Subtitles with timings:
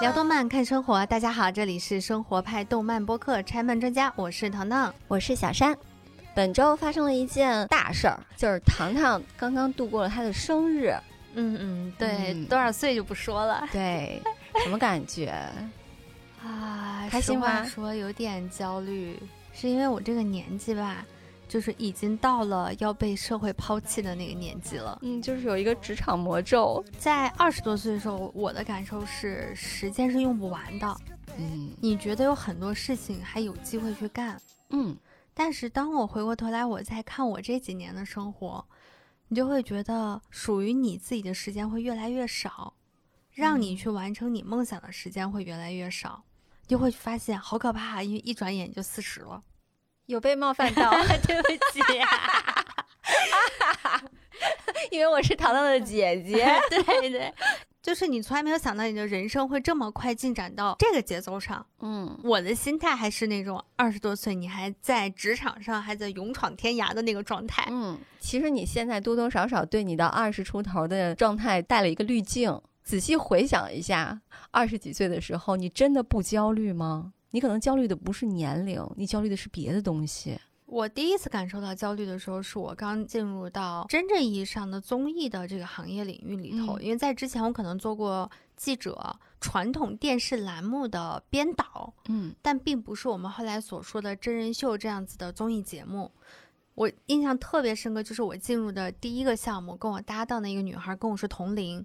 [0.00, 4.94] 聊动漫看生活，大家好，这里是生活派动漫播客拆漫专家，我是糖糖。
[5.08, 5.74] 我是小山。
[6.34, 10.94] 本周发生了一件大事儿，就是糖糖刚刚度过了他的生日。
[11.34, 14.20] 嗯嗯，对，嗯多少岁就不说了对，
[14.62, 15.32] 什么感觉？
[16.44, 17.08] 啊。
[17.10, 19.18] 开心吗说有点焦虑，
[19.54, 21.06] 是因为我这个年纪吧，
[21.56, 24.98] 就是已经到了要被社会抛弃的那个年纪了。
[25.00, 26.84] 嗯，就是有一个职场魔咒。
[26.98, 30.96] 在二十多岁的时候，我的感受是时间是用不完的，
[31.38, 34.38] 嗯你觉得有很多事情还有机会去干，
[34.68, 34.94] 嗯，
[35.32, 38.62] 但是当我回过头来，我再看我这几年的生活，
[39.28, 42.74] 你就会觉得属于你自己的时间会越来越少，
[43.32, 46.22] 让你去完成你梦想的时间会越来越少，
[46.60, 49.42] 你就会发现好可怕，因为一转眼就四十了。
[50.06, 50.90] 有被冒犯到，
[51.26, 51.80] 对不起、
[54.90, 56.46] 因为我是糖糖的姐姐。
[56.70, 57.32] 对对，
[57.82, 61.64] 就是你从来没有想到你的人生会这么快进展到这个节奏上。
[61.80, 67.66] 嗯，我的心态还是那种二十多岁，你还在职场上还在勇闯天涯的那个状态。
[67.70, 72.60] 嗯，其实你现在多多少少对你的二十出头的状态带了一个滤镜。
[72.84, 74.20] 仔细回想一下，
[74.52, 77.14] 二十几岁的时候，你真的不焦虑吗？
[77.36, 80.40] 你可能焦虑的不是年龄，你焦虑的是别的东西。
[80.64, 86.78] 我第一次感受到焦虑的时候，是我刚进入到真正意义上的综艺的这个行业领域里头。
[86.78, 96.10] 嗯因为在之前，我可能做过记者、传统电视栏目的编导，嗯但并不是我们后来所说的真人秀这样子的综艺节目。
[96.74, 101.84] 我印象特别深刻，就是我进入的第一个项目，跟我搭档的一个女孩跟我是同龄，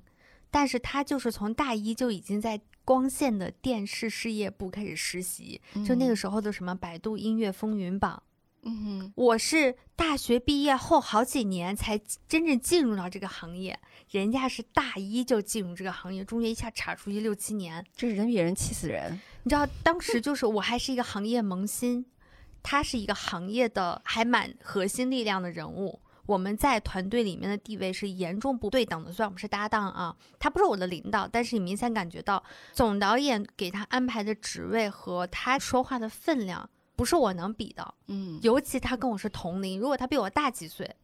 [0.50, 8.22] 但是她就是从大一就已经在光线的电视事业部开始实习，就那个时候的什么百度音乐风云榜。
[8.64, 13.80] 嗯哼，我是大学毕业后好几年才真正进入到这个行业，
[14.12, 17.84] 人家是大一就进入这个行业，中间一下插出去六七年。
[17.96, 19.20] 这人比人气死人。
[19.44, 22.06] 你知道，当时就是我还是一个行业萌新，
[22.62, 26.01] 他是一个行业的还蛮核心力量的人物。
[26.26, 32.42] 我们在团队里面的地位是严重不对等的，虽然我们是搭档啊，他不是我的领导，但是你明显感觉到
[32.74, 37.94] 总导演给他安排的职位和他说话的分量不是我能比的。
[38.08, 40.96] 嗯尤其他跟我是同龄，如果他比我大几岁，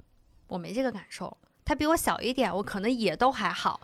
[0.47, 1.27] 我没这个感受；
[1.66, 3.79] 他比我小一点，我可能也都还好。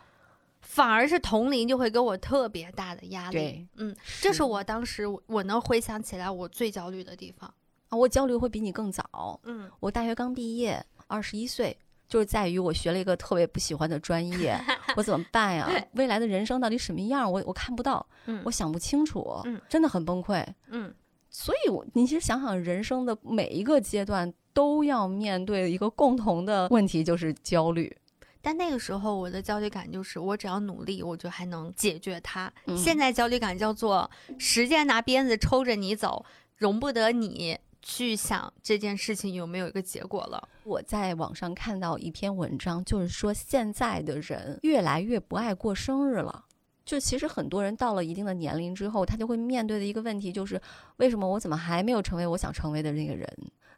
[0.62, 3.68] 反而是同龄就会给我特别大的压力对。
[3.76, 7.54] 嗯，这是我当时我我能回想起来我最焦虑的地方。
[7.90, 9.38] 啊，我焦虑会比你更早。
[9.44, 14.60] 嗯，我大学刚毕业，二十一岁，就是在于我学了一个特别不喜欢的专业，
[14.98, 15.70] 我怎么办呀？
[15.94, 17.32] 未来的人生到底什么样？
[17.32, 20.44] 我我看不到，嗯我想不清楚，嗯真的很崩溃。
[20.70, 20.92] 嗯，
[21.30, 27.96] 所以我，你其实想想，人生的每一个阶段都要面对一个共同的问题，就是焦虑。
[28.42, 32.52] 但那个时候我的焦虑感就是，我只要努力，我就还能解决它。
[32.66, 36.26] 嗯现在焦虑感叫做时间拿鞭子抽着你走，
[36.58, 40.50] 容不得你去想这件事情有没有一个结果了。
[40.64, 46.46] 我在网上看到一篇文章，就是说现在的人越来越不爱过生日了。
[46.86, 50.60] 就其实很多人到了一定的年龄之后，他就会面对的一个问题就是：
[50.98, 53.28] 为什么我怎么还没有成为我想成为的那个人？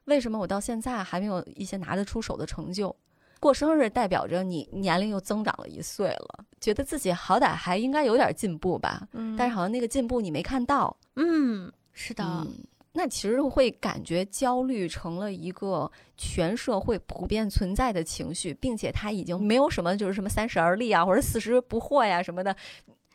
[0.06, 2.96] 为什么我到现在还没有一些拿得出手的成就？
[3.40, 10.96] 过生日代表着你年龄又增长了一岁了，觉得自己好歹还应该有点进步吧，嗯但是好像那个进步你没看到。
[11.16, 12.54] 嗯，是的，嗯，
[12.98, 22.56] 那其实会感觉焦虑成了一个全社会普遍存在的情绪，并且它已经没有什么就是什么三十而立啊，或者四十不惑呀什么的。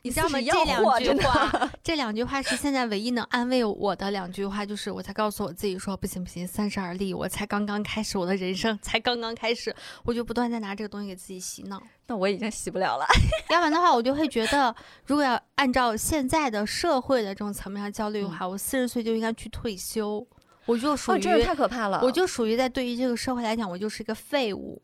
[0.02, 0.38] 你知道吗？
[0.40, 9.74] 这两句话， 这两句话是现在唯一能安慰我的两句话，就是我才告诉我自己说，不行不行，三十而立，我才刚刚开始我的人生，才刚刚开始，
[10.04, 11.82] 我就不断在拿这个东西给自己洗脑。
[12.06, 13.04] 那我已经洗不了了。
[13.50, 14.74] 要不然的话，我就会觉得，
[15.06, 20.26] 如果要按照现在的社会的这种层面上焦虑的话，我四十岁就应该去退休，
[20.64, 22.00] 我就属哦，于，真是太可怕了！
[22.02, 24.80] 我就属于在对于这个社会来讲，我就是一个废物。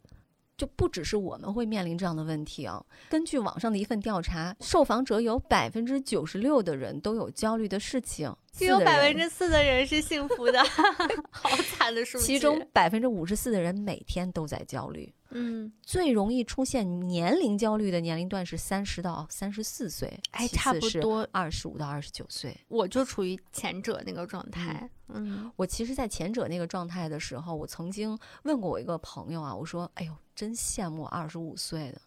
[0.57, 2.83] 就不只是我们会面临这样的问题啊。
[3.09, 10.63] 根据网上的一份调查，受访者有百分之九十六的人都有焦虑的事情，只有4的人百分之四的人是幸福的，
[11.31, 12.25] 好惨的数据。
[12.25, 15.13] 其中百分之五十四的人每天都在焦虑。
[15.39, 22.59] 嗯，最容易出现年龄焦虑的年龄段是三十到三十四岁，哎，差不多，二十五到二十九岁。
[22.69, 24.89] 我就处于前者那个状态。
[25.09, 32.01] 嗯我其实，在前者那个状态的时候，我曾经问过我一个朋友啊，我说：“哎呦，真羡慕二十五岁的，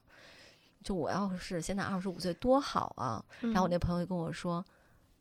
[0.83, 4.65] 就我要是现在二十五岁多好啊！”然后我那朋友跟我说：“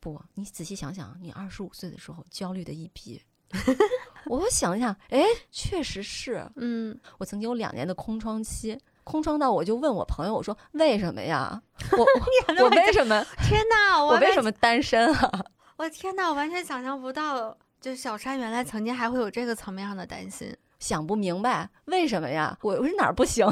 [0.00, 3.22] 不，你仔细想想，你二十五岁的时候焦虑的一比
[4.27, 11.61] 我想一想，哎，确实是嗯，我曾经有两年的空窗期，空窗到我就问我朋友，我说为什么呀？
[11.93, 11.99] 我
[12.59, 15.45] 我我为什么 天哪，我为什么单身啊？
[15.77, 20.55] 我天哪，我完全想象不到，就是小山原来曾经还会有这个层面上的担心。
[20.79, 22.56] 想不明白为什么呀？
[22.62, 23.47] 我我是哪儿不行？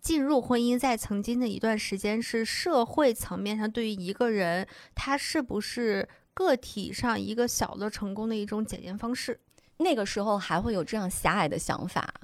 [0.00, 6.08] 进入婚姻在曾经的一段时间是社会层面上对于一个人他是不是
[6.38, 9.40] 个体上一个小的成功的一种检验方式。
[9.78, 12.14] 那个时候还会有这样狭隘的想法，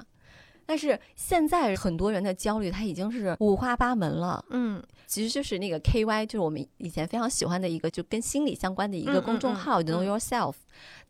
[0.64, 4.44] 但是现在很多人的焦虑他已经是五花八门了。
[4.50, 10.54] 嗯其实就是那个 KY，就是我们以前非常喜欢的一个就跟心理相关的一个公众号、嗯 Know Yourself，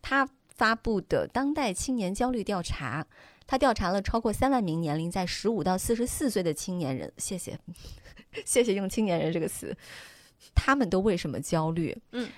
[0.03, 3.07] 他发布的当代青年焦虑调查，
[3.47, 7.59] 他调查了超过三万名年龄在十五到四十四岁的青年人，谢谢，
[8.45, 9.75] 谢谢用“青年人”这个词，
[10.55, 11.97] 他们都为什么焦虑？
[12.13, 12.29] 嗯。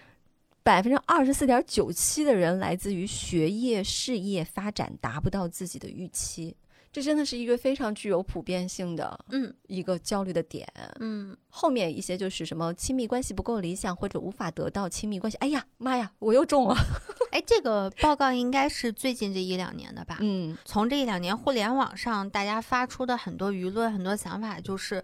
[0.67, 6.57] 百分之二十四点九七的人来自于学业、事业发展达不到自己的预期，
[6.93, 10.67] 这真的是一个非常具有普遍性的嗯一个焦虑的点。
[10.99, 15.37] 嗯，后面一些就是什么亲密关系不够理想，或者无法得到亲密关系。
[15.37, 16.75] 哎呀妈呀，我又中了。
[17.31, 20.19] 哎，这个报告应该是最近这一两年的吧？
[20.21, 25.01] 嗯从这一两年互联网上大家发出的很多舆论、很多想法，就是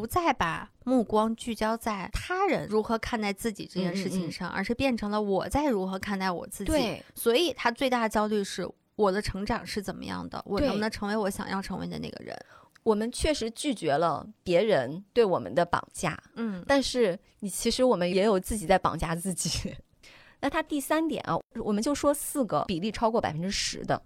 [0.00, 6.70] 不再把目光聚焦在他人如何看待自己这件事嗯嗯嗯情上，而是变成了我在如何看待我自己。
[6.70, 12.36] 对，所以他最大的焦虑是我的成长是怎么样的，我能不能成为我想要成为的那个人？
[12.82, 19.74] 我们确实拒绝了别人对我们的绑架，嗯但是你其实我们也有自己在绑架自己。
[20.40, 24.02] 那它第三点啊，我们就说四个比例超过百分之十的。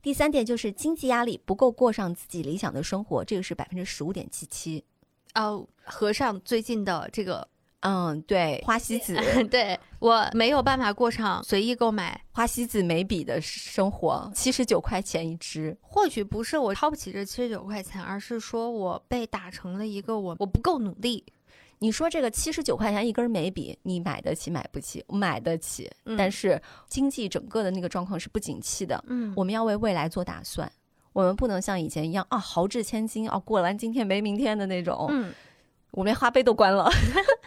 [0.00, 4.82] 第三点就是经济压力不够过上自己理想的生活，这个是百分之十五点七七。
[5.34, 7.46] 哦，和尚最近的这个，
[7.80, 9.16] 嗯，对，花西子，
[9.50, 12.20] 对我没有办法过上随意购买。
[12.32, 15.76] 花西子眉笔的生活，七十九块钱一支。
[15.80, 21.24] 或许不是我掏不起这七十九块钱，而是说我被打成了一个我我不够努力。
[21.78, 25.04] 你说这个七十九块钱一根眉笔，你买得起买不起？
[25.08, 30.70] 买得起，嗯但是经济整个的那个状况是不景气的，嗯我们要为未来做打算。
[31.12, 35.06] 我们不能像以前一样啊，豪掷千金啊，过完今天没明天的那种。
[35.10, 35.32] 嗯
[35.92, 36.90] 我连花呗都关了。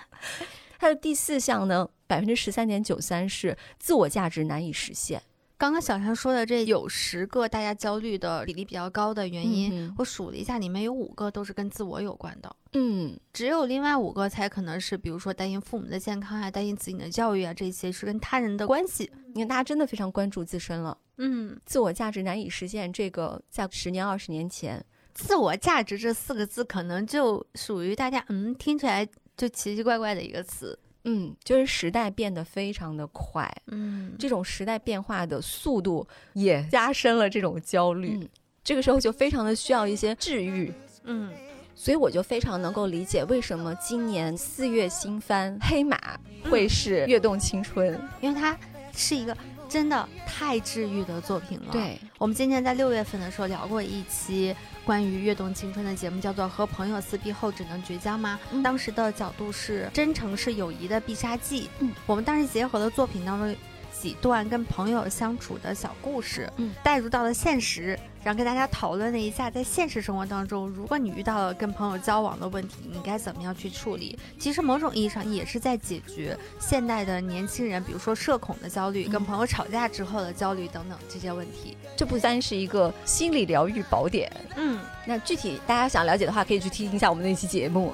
[0.77, 5.19] 它的第四项呢，百分之十三点九三是自我价值难以实现。
[5.57, 12.56] 刚刚小强说的这有十个大家焦虑的比例比较高的原因，嗯我数了一下，里面有五个都是跟自我有关的。
[12.73, 19.09] 嗯，只有另外五个才可能是，比如说担心父母的健康啊，担心子女的教育啊，这些是跟他人的关系。
[19.33, 20.95] 你看大家真的非常关注自身了。
[21.17, 24.83] 嗯，自我价值难以实现，这个在十年、二十年前，
[25.13, 29.07] 自我价值这四个字可能就属于大家嗯听起来
[29.38, 30.77] 就奇奇怪怪的一个词。
[31.06, 38.17] 嗯，就是时代变得非常的快，嗯，这种时代变化的速度也加深了这种焦虑。
[38.21, 38.29] 嗯
[38.63, 40.73] 这个时候就非常的需要一些治愈，
[41.03, 41.31] 嗯
[41.75, 46.17] 所以我就非常能够理解为什么今年四月新番《黑马》
[46.50, 48.57] 会是《跃动青春》因为它
[48.91, 49.38] 是一个
[49.75, 51.74] 真的太治愈的作品了。。
[51.74, 54.56] 对，我们今年在六月份的时候聊过一期
[54.86, 58.39] 关于跃动青春的节目，叫做《和朋友撕逼后只能绝交吗》。
[58.54, 61.69] 嗯当时的角度是真诚是友谊的必杀技。
[61.80, 63.54] 嗯，我们当时结合的作品当中
[63.92, 74.17] 几段跟朋友相处的小故事，嗯，带入到了现实，然后跟大家讨论了一下，在现实生活当中，如果你遇到了跟朋友交往的问题，你该怎么样去处理？
[74.39, 81.77] 其实某种意义上也是在解决现代的年轻人，比如说社恐的焦虑、嗯跟朋友吵架之后的焦虑等等这些问题。
[81.96, 84.32] 这不单是一个心理疗愈宝典。
[84.55, 87.94] 嗯，那具体大家想了解的话，可以去听一下我们那期节目。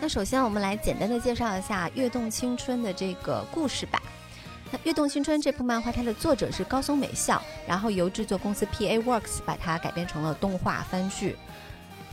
[0.00, 4.02] 那首先，我们来简单的介绍一下《跃动青春》的这个故事吧。
[4.72, 11.36] 那《跃动青春》这部漫画，它的作者是高松美孝，然后由制作公司 PA Works 把它改编成了动画番剧。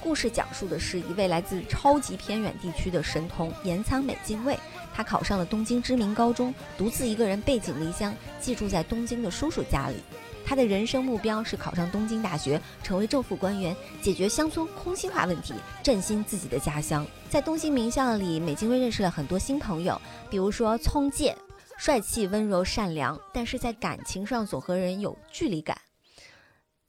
[0.01, 4.57] 故事讲述的是一位来自超级偏远地区的神童岩仓美津卫，
[4.93, 9.97] 他考上了东京知名高中，独自一个人背井离乡，寄住在东京的叔叔家里。
[10.45, 17.05] 他的人生目标是考上东京大学，成为政府官员，解决乡村空心化问题，振兴自己的家乡。
[17.29, 19.99] 在东京名校里，美津卫认识了很多新朋友，
[20.29, 21.35] 比如说聪介，
[21.77, 25.79] 帅气、温柔、善良，但是在感情上总和人有距离感。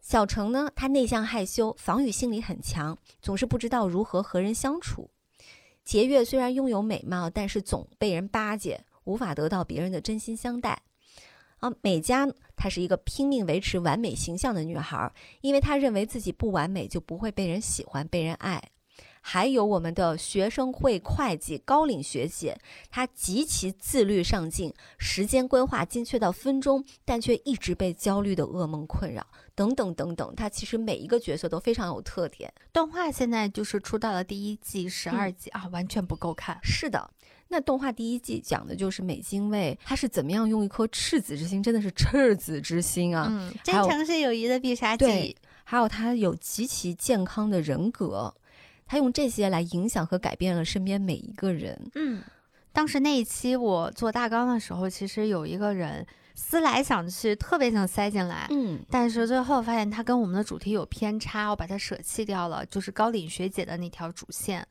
[0.00, 5.10] 小程呢，他内向害羞，防御心理很强，总是不知道如何和人相处。
[5.84, 10.82] 节月虽然拥有美貌，但是总被人巴结，无法得到别人的真心相待。
[11.58, 12.26] 啊，美嘉
[12.56, 18.62] 她是一个拼命维持完美形象的女孩，因为她认为自己不完美就不会被人喜欢、被人爱。
[19.20, 22.58] 还有我们的学生会会计高岭学姐，
[22.90, 30.34] 她极其自律上进，时间规划精确到分钟，但却一直被焦虑的噩梦困扰，等等等等。
[30.34, 32.52] 她其实每一个角色都非常有特点。
[32.72, 36.58] 动画现在就是出到了第一季十二集、啊，完全不够看。
[36.62, 37.10] 是的，
[37.48, 43.26] 那动画第一季讲的就是美津卫，他是怎么样用一颗赤子之心，真的是赤子之心啊！
[43.30, 45.36] 嗯，真诚是友谊的必杀技对。
[45.64, 48.34] 还有他有极其健康的人格，
[48.88, 51.78] 他用这些来影响和改变了身边每一个人。
[51.94, 52.22] 嗯，
[52.72, 56.04] 当时那一期我做大纲的时候，其实有一个人
[56.34, 58.46] 思来想去，特别想塞进来。
[58.50, 64.66] 嗯但是最后发现他跟我们的主题有偏差，我把它舍弃掉了，就是高岭学姐的那条主线。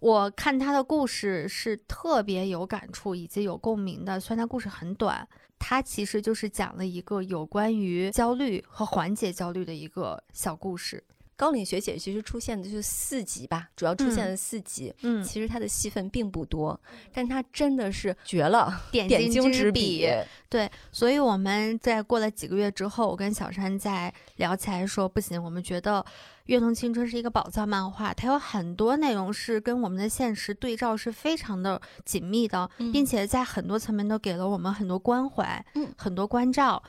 [0.00, 5.26] 我看他的故事是特别有感触以及有共鸣的，虽然他故事很短，
[5.58, 11.02] 它其实就是讲了一个有关于焦虑和缓解焦虑的一个小故事。
[11.38, 14.92] 高岭学姐其实出现的就是四集吧，主要出现了四集。
[15.02, 16.78] 嗯，其实她的戏份并不多，
[17.12, 20.04] 但她真的是绝了， 点点睛之笔。
[20.48, 26.00] 对，所以我们在过了几个月之后，我跟小山在聊起来说，不行，我们觉得
[26.46, 36.82] 《跃动青春》是一个宝藏漫画，它有很多内容是跟我们的现实对照是非常的紧密的，嗯并且在很多层面都给了我们很多关怀，嗯很多关照。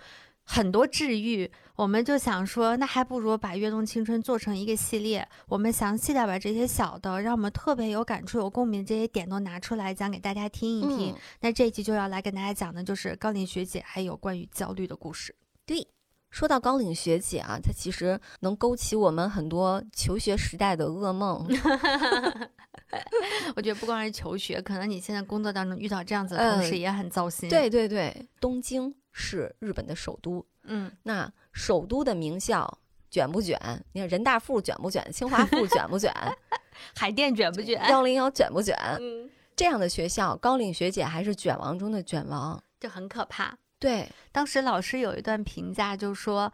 [0.52, 11.14] 很多治愈，我们就想说，那还不如把《跃动青春》做成一个系列，我们详细的把这些小的，让我们特别有感触、有共鸣的这些点都拿出来讲给大家听一听。
[11.14, 15.34] 嗯那这一集就要来跟大家讲的就是高岭学姐还有关于焦虑的故事。
[15.66, 15.88] 对
[16.30, 21.48] 说到高岭学姐啊，她其实能勾起我们很多求学时代的噩梦。
[23.56, 33.58] 我觉得不光是求学，可能你现在工作当中遇到这样子的同事嗯也很糟心。，对对对，东京是日本的首都，嗯，那首都的名校卷不卷？
[33.94, 35.12] 你看人大附卷不卷？
[35.12, 36.14] 清华附卷不卷？
[36.96, 37.82] 海淀卷不卷？
[37.90, 38.76] 幺零幺卷不卷？
[39.00, 42.62] 嗯，这样的学校，高岭学姐还是卷王中的卷王。
[42.80, 43.58] 就很可怕。
[43.80, 46.52] 对，当时老师有一段评价，就说。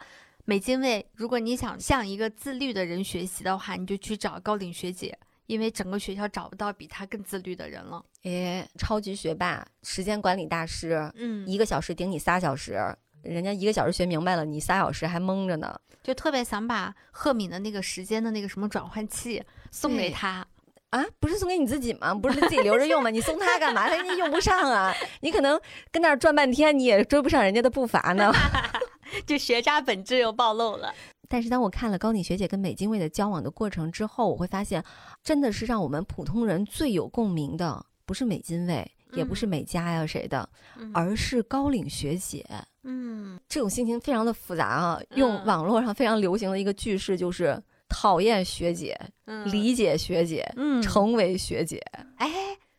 [0.48, 8.04] 美津卫，如果你想向一个自律的人学习的话，你就去找高岭学姐，因为整个学校找不到比他更自律的人了。
[8.24, 12.78] 诶，超级学霸，时间管理大师，嗯，一个小时顶你仨小时，
[13.22, 15.78] 人家一个小时学明白了，你仨小时还蒙着呢。
[16.02, 20.46] 就特别想把赫敏的那个时间的那个什么转换器送给他。
[20.90, 22.14] 啊，不是送给你自己吗？
[22.14, 23.10] 不是自己留着用吗？
[23.10, 23.88] 你送他干嘛？
[23.88, 24.94] 他人家用不上啊！
[25.20, 25.60] 你可能
[25.90, 28.32] 跟那儿转半天，你也追不上人家的步伐呢。
[29.26, 30.94] 这学渣本质又暴露了。
[31.28, 34.84] 但是当我看了高岭学姐跟美津卫的交往的过程之后，我会发现，
[35.22, 42.44] 真的是让我们普通人最有共鸣的，不是美津卫，也不是美嘉呀谁的，嗯而是高岭学姐。
[42.84, 45.00] 嗯，这种心情非常的复杂啊。
[45.16, 51.82] 用嗯网络上非常流行的一个句式就是讨厌学姐、嗯理解学姐、嗯成为学姐。
[52.16, 52.30] 哎，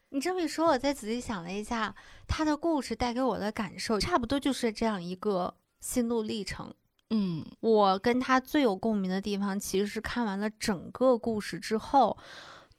[0.10, 1.94] 你这么一说，我再仔细想了一下，
[2.26, 6.74] 他的故事带给我的感受，差不多就是这样一个心路历程。
[7.10, 12.18] 嗯我跟他最有共鸣的地方，其实是看完了整个故事之后，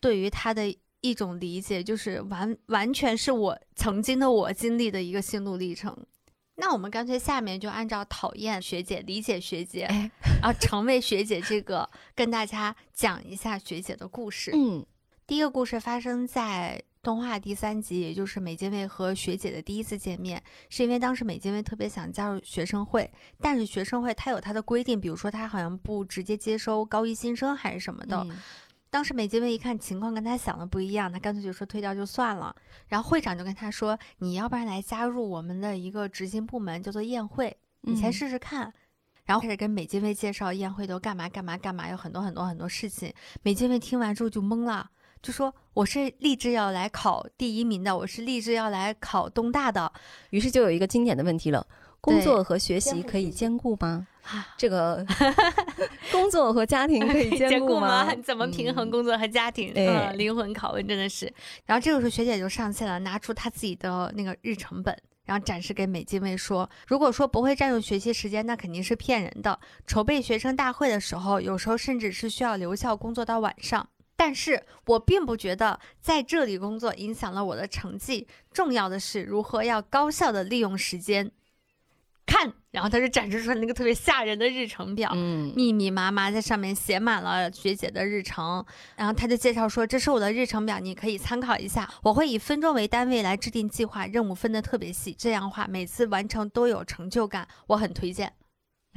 [0.01, 5.97] 对于他的一种理解，就是完完全是我曾经的我经历的一个心路历程。
[6.57, 10.11] 那我们干脆下面就按照讨厌学姐、理解学姐，哎
[10.43, 14.51] 啊，成为学姐这个，跟大家讲一下学姐的故事。
[14.55, 14.85] 嗯
[15.27, 28.17] 第一个故事发生在动画第三集，也就是美津卫和学姐的第一次见面，是因为当时美津卫特别想加入学生会，但是学生会它有它的规定，比如说他好像不直接接收高一新生还是什么的。
[28.29, 28.37] 嗯
[28.91, 32.57] 当时美津卫一看情况跟他想的不一样，他干脆就说退掉就算了。
[32.87, 38.73] 然后会长就跟他说：“你要不然来加入我们的一个执行部门，叫做宴会，你先嗯试试看。
[39.27, 43.13] 然后开始跟美津卫介绍宴会都干嘛干嘛干嘛，有很多很多很多事情。
[43.43, 44.91] 美津卫听完之后就懵了，
[45.23, 49.93] 就说：“我是立志要来考第一名的，我是立志要来考东大的
[50.31, 51.67] 于是就有一个经典的问题了：
[52.01, 54.07] 工作和学习可以兼顾吗？
[54.23, 55.05] 啊。”这个
[56.13, 58.15] 工作和家庭可以兼顾吗？
[58.25, 59.73] 怎么平衡嗯工作和家庭？
[60.17, 61.33] 灵魂拷问真的是。
[61.67, 64.97] 然后这个时候学姐就上线了，拿出她自己的那个日程本。
[65.25, 69.61] 然后展示给美津卫说：“如果说不会占用学习时间，那肯定是骗人的。
[69.87, 73.87] 筹备学生大会的时候，有时候甚至是需要留校工作到晚上。
[74.19, 78.27] 但是我并不觉得在这里工作影响了我的成绩。
[78.51, 81.31] 重要的是如何要高效的利用时间。
[82.27, 85.13] 看，然后他就展示出来那个特别吓人的日程表。
[85.15, 91.89] 嗯密密麻麻在上面写满了学姐的日程，然后他就介绍说：“这是我的日程表，你可以参考一下。
[92.03, 98.33] 我会以分钟为单位来制定计划，任务分得特别细，这样的话每次完成都有成就感，我很推荐。”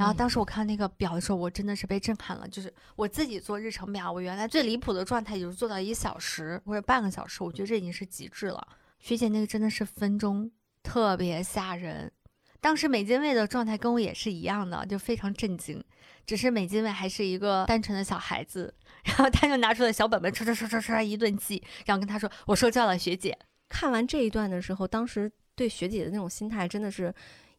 [0.01, 2.47] 然后嗯当时我看那个表的时候，我真的是被震撼了。
[2.47, 8.67] 就是我自己做日程表，我原来最离谱的状态就是做到一小时或者半个小时，我觉得这已经是极致了。
[8.97, 10.49] 学姐那个真的是分钟，
[10.81, 12.11] 特别吓人。
[12.59, 15.83] 当时美津卫的状态跟我也是一样的，就非常震惊。
[16.25, 23.37] 只是美津卫还是一个单纯的小孩子，然后他就拿出了小本本，唰唰唰唰唰一顿记，然后跟他说：“我受教了，学姐。
[23.69, 27.13] 看完这一段的时候，当时对学姐的那种心态真的是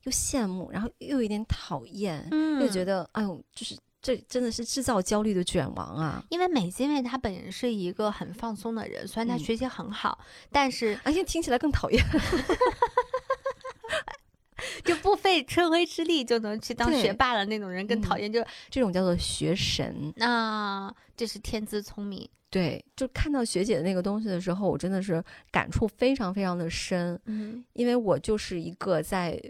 [0.04, 6.24] 又羡慕，然后又有一点讨厌”，嗯又觉得哎呦，就是这真的是制造焦虑的卷王啊！
[6.30, 10.18] 因为美津卫他本人是一个很放松的人，虽然他嗯学习很好，
[10.50, 12.02] 但是而且听起来更讨厌。
[14.84, 20.12] 就不费吹灰之力就能去当学霸的那种人，更讨嗯厌就这种叫做学神。
[20.16, 22.28] 那这是天资聪明。
[22.50, 29.40] 对，就看到学姐的那个东西的时候，我真的是感触非常非常的深，嗯因为我就是一个在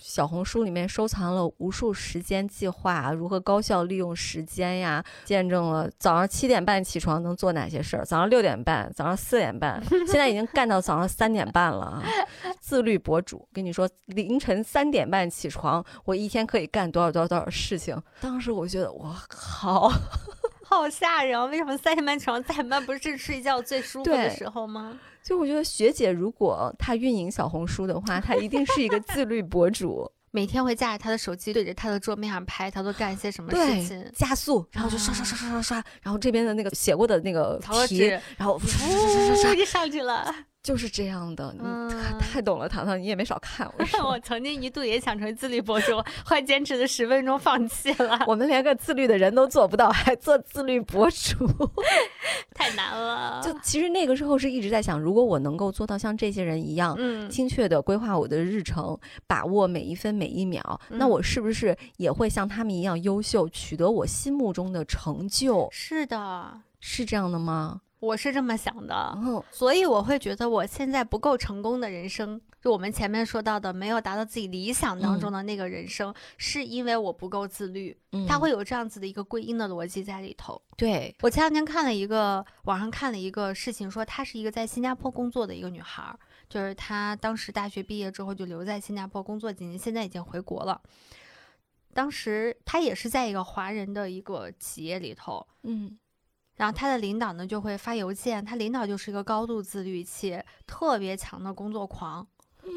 [0.00, 12.02] 小红书里面收藏了无数时间计划，如何高效利用时间呀，见证了早上七点半起床能做哪些事儿，早上六点半，早上四点半，现在已经干到早上三点半了啊！
[12.60, 18.00] 自律博主跟你说，凌晨三点半起床，我一天可以干多少多少多少事情。
[18.20, 19.90] 当时我觉得我靠，
[20.68, 21.46] 好吓人啊！
[21.46, 22.42] 为什么三点半起床？
[22.42, 24.98] 三点半不是睡觉最舒服的时候吗？
[25.22, 30.10] 就我觉得学姐如果她运营小红书的话，她一定是一个自律博主。
[30.30, 37.58] 每天会架着他的手机对着他的桌面上拍，他都干一些什么事情？，加速，然后就刷刷刷刷刷刷，然后这边的那个写过的那个
[37.88, 38.00] 题，
[38.36, 40.32] 然后刷刷刷刷，就上去了。
[40.68, 41.50] 就是这样的。
[41.54, 43.66] 你嗯太太懂了，糖糖，你也没少看。
[43.78, 51.34] 我 我，曾经一度也想成为自律博主，后来坚持了十分钟放弃了，我们连个自律的人都做不到，还做自律博主。
[52.54, 53.40] 太难了。
[53.42, 56.94] 就其实那个时候是一直在想，如果我能够做到像这些人一样。
[56.98, 65.68] 嗯，精确的规划我的日程，把握每一分每一秒，那嗯我是不是也会像他们一样优秀，取得我心目中的成就？
[65.70, 67.80] 是的，是这样的吗？
[68.00, 69.18] 我是这么想的。
[69.50, 77.96] 所以我会觉得我现在不够成功的人生，就我们前面说到的没有达到自己理想当中的那个人生，是因为我不够自律。
[78.12, 80.60] 嗯它会有这样子的一个归因的逻辑在里头。
[80.76, 86.18] 对，我前两天看了一个网上看了一个事情，说她是一个在新加坡工作的一个女孩儿，
[86.48, 90.80] 就是她当时大学毕业之后就留在新加坡工作几年，现在已经回国了。
[91.92, 95.98] 当时她也是在一个华人的一个企业里头，嗯
[96.58, 102.26] 然后他的领导呢就会发邮件，他领导就是一个高度自律且特别强的工作狂，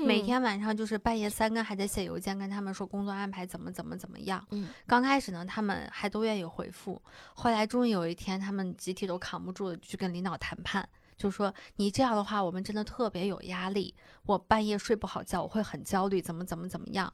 [0.05, 4.45] 每天晚上就是半夜三更还在写邮件跟他们说工作安排怎么怎么怎么样。
[4.51, 7.01] 嗯刚开始呢，他们还都愿意回复，
[7.33, 13.95] 后来终于有一天，他们集体都扛不住了，去跟领导谈判，就说你这样的话，我们真的特别有压力，
[14.27, 17.11] 我半夜睡不好觉，我会很焦虑，怎么怎么怎么样。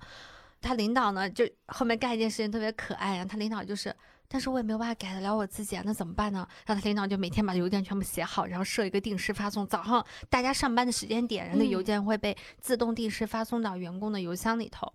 [0.59, 3.95] 他领导呢，就后面干一件事情特别可爱啊，他领导就是。
[4.29, 6.47] 但是我也没有办法改得了我自己啊，那怎么办呢？
[6.65, 14.91] 然后他领导就每天把邮件全部写好，然后设一个定时发送，早上大家上班的时间点，那嗯邮件会被自动定时发送到员工的邮箱里头。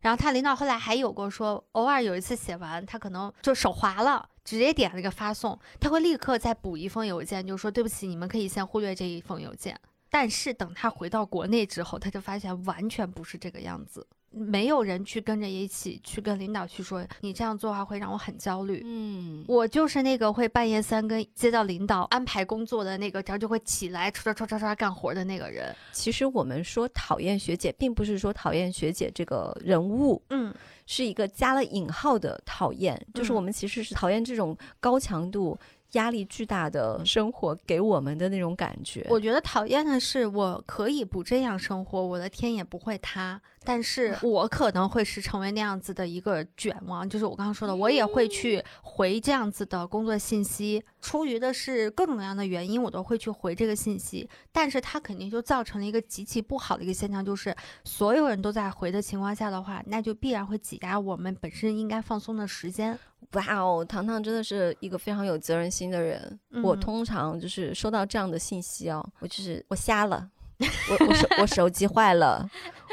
[0.00, 9.78] 然后他领导后来还有过说，偶尔有一次写完，他可能就手滑了，直接点了一个发送，他会立刻再补一封邮件，就说对不起，你们可以先忽略这一封邮件。
[10.10, 18.82] 但是等他回到国内之后，他就发现完全不是这个样子，没有人去跟着一起去跟领导去说，你这样做的话会让我很焦虑。
[18.84, 25.74] 嗯，我就是那个会半夜三更接到领导安排工作的那个，然后就会起来唰唰唰唰唰干活的那个人。
[25.92, 30.52] 其实我们说讨厌学姐，并不是说讨厌学姐这个人物，嗯，
[30.86, 35.56] 是一个加了引号的讨厌，就是嗯我们其实是讨厌这种高强度、
[35.92, 39.06] 压力巨大的生活给我们的那种感觉。
[39.08, 62.98] 我觉得讨厌的是，我可以不这样生活，我的天也不会塌，但是 我可能会是成为那样子的一个卷王，就是我刚刚说的，我也会去回这样子的工作信息，出于的是各种各样的原因，我都会去回这个信息，但是它肯定就造成了一个极其不好的一个现象，就是所有人都在回的情况下的话，那就必然会挤压我们本身应该放松的时间。
[63.32, 66.38] 哇哦，糖糖真的是一个非常有责任心的人。
[66.62, 70.30] 我嗯通常就是收到这样的信息哦，我就是我瞎了。
[70.88, 72.48] 我我手我手机坏了，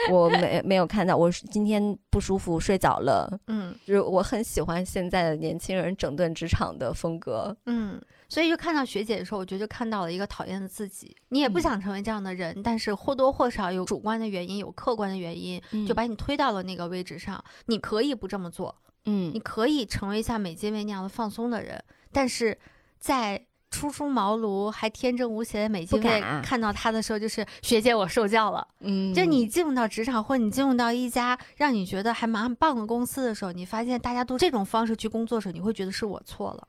[0.10, 7.56] 我没没有看到，我是今天不舒服睡着了，嗯就是我很喜欢现在的年轻人整顿职场的风格。
[7.66, 11.16] 嗯，所以就看到学姐的时候，我觉得就看到了一个讨厌的自己。
[11.30, 17.44] 你也不嗯想成为这样的人，但是或多或少有主观的原因，有客观的原因，就把你推到了那个位置上。
[17.68, 22.58] 你可以不这么做，嗯你可以成为像美津卫那样的放松的人，但是
[23.00, 28.68] 在初出茅庐还天真无邪的美不津卫看到他的时候，就是学姐，我受教了。
[28.82, 36.68] 嗯就你进入到职场，或你进入到一家让你觉得还蛮棒的公司的时候，你发现大家都这种方式去工作的时候，你会觉得是我错了，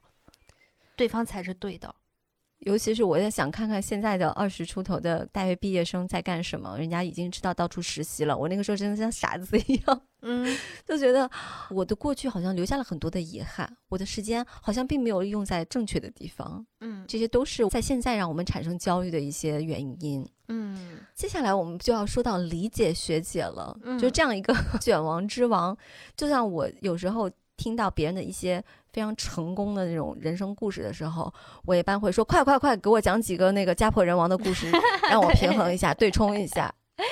[0.96, 1.94] 对方才是对的。
[2.64, 8.36] 尤其是我在想看看现在的二十出头的大学毕业生在干什么，人家已经知道到处实习了。
[8.36, 10.46] 我那个时候真的像傻子一样，嗯，
[10.86, 11.28] 就觉得
[11.70, 20.24] 我的过去好像留下了很多的遗憾，我的时间好像并没有用在正确的地方，嗯这些都是在现在让我们产生焦虑的一些原因。
[20.48, 25.76] 嗯接下来我们就要说到理解学姐了，嗯就这样一个 卷王之王，
[26.16, 31.32] 就像我有时候听到别人的一些非常成功的那种人生故事的时候，
[31.64, 34.70] 我一般会说：“快快快，给我讲几个那个家破人亡的故事，
[35.10, 36.72] 让我平衡一下，对冲一下。”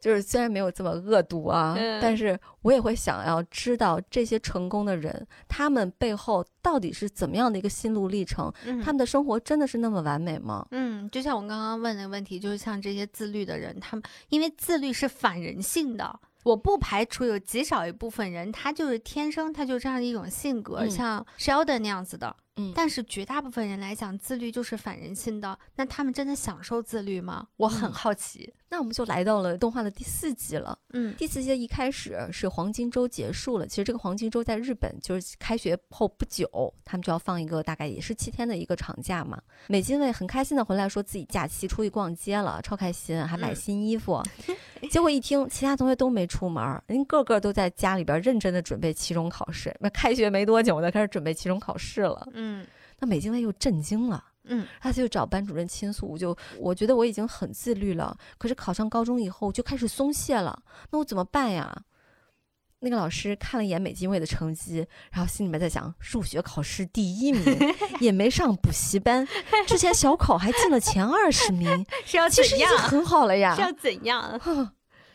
[0.00, 8.52] 就是虽然没有这么恶毒啊，嗯但是我也会想要知道这些成功的人，他们背后到底是怎么样的一个心路历程？
[8.64, 10.66] 嗯，他们的生活真的是那么完美吗？
[10.70, 22.36] 嗯，就像我刚刚问的问题，就是像这些自律的人，他们因为自律是反人性的，我不排除有极少一部分人，他就是天生他就这样的一种性格，嗯像 Sheldon 那样子的。
[22.56, 25.58] 嗯但是绝大部分人来讲，自律就是反人性的。
[25.76, 27.46] 那他们真的享受自律吗？
[27.56, 28.52] 我很嗯好奇。
[28.68, 30.76] 那我们就来到了动画的第四集了。
[30.92, 39.40] 嗯第四季的一开始是黄金周结束了，其实这个黄金周在日本就是开学后不久，他们就要放一个大概也是七天的一个长假嘛。
[39.68, 44.20] 美津卫很开心的回来说自己假期出去逛街了，超开心，还买嗯新衣服。
[44.90, 49.74] 结果一听其他同学都没出门，人个个都在家里边认真的准备期中考试。
[49.78, 52.28] 那开学没多久呢，开始准备期中考试了。
[52.34, 52.45] 嗯
[52.98, 54.24] 那美津卫又震惊了。
[54.48, 61.82] 嗯他就找班主任倾诉，我就我觉得我已经很自律了，可是考上高中以后就开始松懈了，那我怎么办呀？
[62.78, 67.58] 那个老师看了一眼美津卫的成绩，然后心里面在想，数学考试第一名，
[67.98, 69.26] 也没上补习班，
[69.66, 73.76] 之前小考还进了前二十名， 是要其实已经很好了呀是要呀。
[73.80, 74.40] 怎样？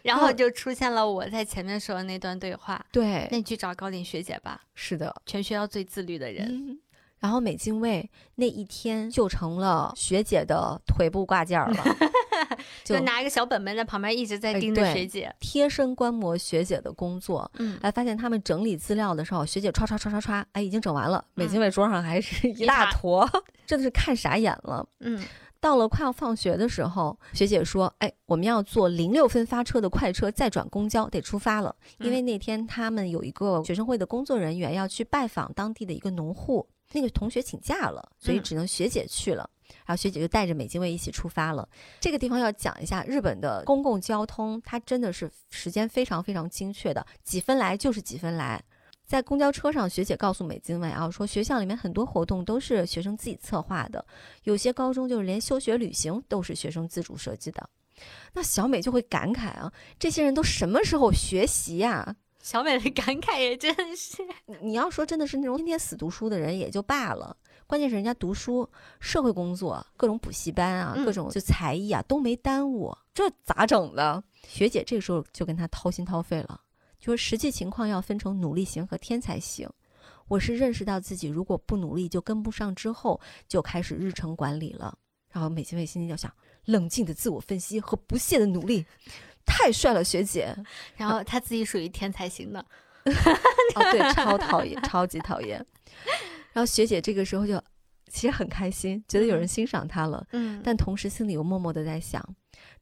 [0.01, 2.83] 然后就出现了我在前面说的那段对话。
[2.91, 6.47] 对，那你去找高岭学姐吧，是的，全学校最自律的人。
[6.49, 6.79] 嗯。
[7.21, 11.97] 然后美津卫那一天就成了学姐的腿部挂件儿了，
[12.83, 15.33] 就拿一个小本本在旁边一直在哎盯着学姐。
[15.39, 17.49] 贴身观摩学姐的工作。
[17.59, 21.23] 嗯，哎，发现他们整理资料的时候，学姐唰唰唰唰唰，哎，已经整完了。
[21.35, 23.29] 美津卫桌上还是一大坨，
[23.67, 24.85] 真的是看傻眼了。
[24.99, 25.23] 嗯
[25.59, 31.75] 到了快要放学的时候，学姐说：“哎，我们要坐零六分发车的快车，再转公交，得出发了。
[31.99, 39.49] 因为那天他们有一个学生会的工作人员要去拜访当地的一个农户，那个同学请假了，所以嗯只能学姐去了。
[39.85, 41.67] 然后学姐就带着美津卫一起出发了。
[41.99, 48.61] 这个地方要讲一下，日本的公共交通它真的是时间非常非常精确的，几分来就是几分来。
[49.05, 54.05] 在公交车上，学姐告诉美津卫啊，说学校里面很多活动都是学生自己策划的，
[54.43, 57.69] 有些高中就是连休学旅行都是学生自主设计的。
[58.33, 64.23] 那小美就会感慨啊，这些人都什么时候学习呀、小美的感慨也真是。
[64.45, 67.35] 你你要说真的是那种天天死读书的人也就罢了，
[67.67, 74.23] 关键是人家读书、社会工作、各种补习班啊、嗯各种就才艺啊都没耽误，这咋整的？
[74.47, 76.59] 学姐这个时候就跟他掏心掏肺了，
[76.99, 79.69] 就说实际情况要分成努力型和天才型。
[80.27, 84.97] 我是认识到自己如果不努力就跟不上之后，就开始日程管理了。
[85.29, 86.33] 然后美津卫心里就想，
[86.65, 88.85] 冷静的自我分析和不懈的努力，
[89.45, 90.55] 太帅了，学姐。
[90.95, 92.59] 然后他自己属于天才型的。
[93.75, 95.65] 哦，对， 超讨厌，超级讨厌。
[96.53, 97.61] 然后学姐这个时候就
[98.09, 102.23] 其实很开心，觉得有人欣赏她了，嗯但同时心里又默默的在想，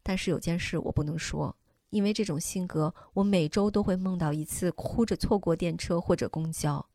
[0.04, 1.56] 但是有件事我不能说，
[1.92, 6.86] 因为这种性格，我每周都会梦到一次哭着错过电车或者公交。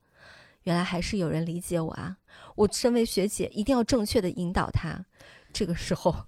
[0.64, 2.16] 原来还是有人理解我啊！
[2.56, 5.04] 我身为学姐，一定要正确的引导他。
[5.52, 6.26] 这个时候，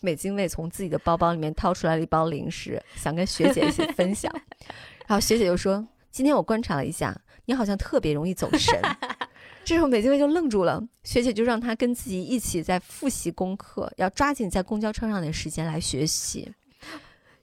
[0.00, 4.32] 美津卫从自己的包包里面掏出来了一包零食，想跟学姐一起分享。
[5.06, 8.80] 然后学姐就说：“今天我观察了一下，你好像特别容易走神。
[9.62, 16.50] ”这时候美津卫就愣住了，学姐就让他跟自己一起在复习功课，要抓紧在公交车上的时间来学习。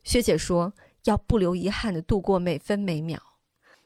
[0.03, 3.21] 学姐说要不留遗憾的度过每分每秒。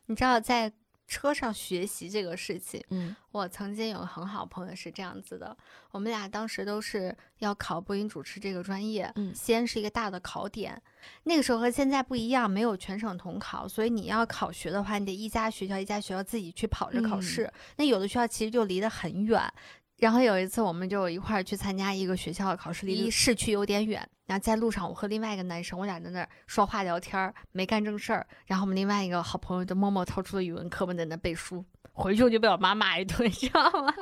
[0.06, 0.72] 你知道在
[1.12, 3.13] 车上学习这个事情，嗯。
[3.32, 5.56] 我曾经有个很好的朋友是这样子的，
[5.91, 10.82] 我们俩当时都是要考播音主持这个专业，嗯西安是一个大的考点，
[11.24, 19.41] 那个时候和现在不一样，没有全省统考，所以你要考学的话，你得一家学校一家学校自己去跑着考试，那有的学校其实就离得很远。
[20.02, 24.02] 然后有一次，我们就一块儿去参加一个学校的考试，离市区有点远。
[24.26, 28.26] 然后在路上，我和另外一个男生，我俩在那儿说话聊天儿，没干正事儿。
[28.48, 31.64] 然后我们另外一个好朋友就默默掏出了语文课本在那背书。
[31.94, 33.94] 回去我就被我妈骂一顿， 知道吗？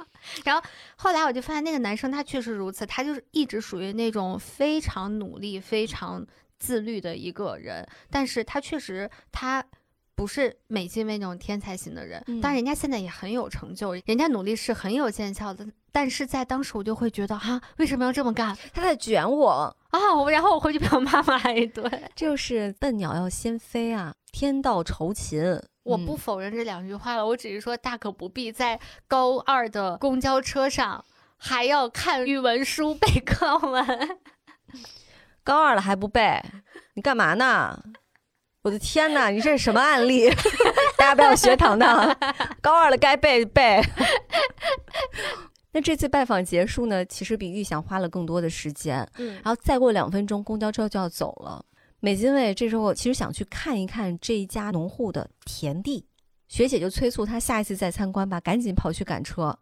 [0.45, 6.25] 然后后来我就发现那个男生他确实如此，他就是一直属于那种非常努力、非常
[6.57, 9.61] 自律的一个人，但是他确实他。
[10.15, 15.65] 不是美津卫那种天才型的人，但人家现在也很有成就，人家努力是很有见效的。
[15.91, 18.57] 但是在当时我就会觉得，哈，为什么要这么干？
[18.73, 20.13] 他在卷我啊！
[20.15, 21.89] 我然后我回去被我妈骂一顿。
[22.15, 25.41] 就是笨鸟要先飞啊，天道酬勤。
[25.83, 31.03] 我不否认这两句话了，我只是说大可不必在高二的公交车上
[31.37, 34.19] 还要看语文书背课文。
[35.43, 36.43] 高二了还不背，
[36.93, 37.79] 你干嘛呢？
[38.63, 40.29] 我的天哪，你这是什么案例？
[40.95, 42.15] 大家不要学糖糖，
[42.61, 43.81] 高二了该背背。
[45.71, 49.07] 那这次拜访结束呢，其实比预想花了更多的时间。
[49.17, 51.63] 嗯，然后再过两分钟，公交车就要走了。
[51.99, 56.05] 美津卫这时候其实想去看一看这一家农户的田地，
[56.47, 59.57] 学姐就催促他下一次再参观吧，赶紧跑去赶车。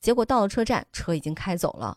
[0.00, 1.96] 结果到了车站，车已经开走了，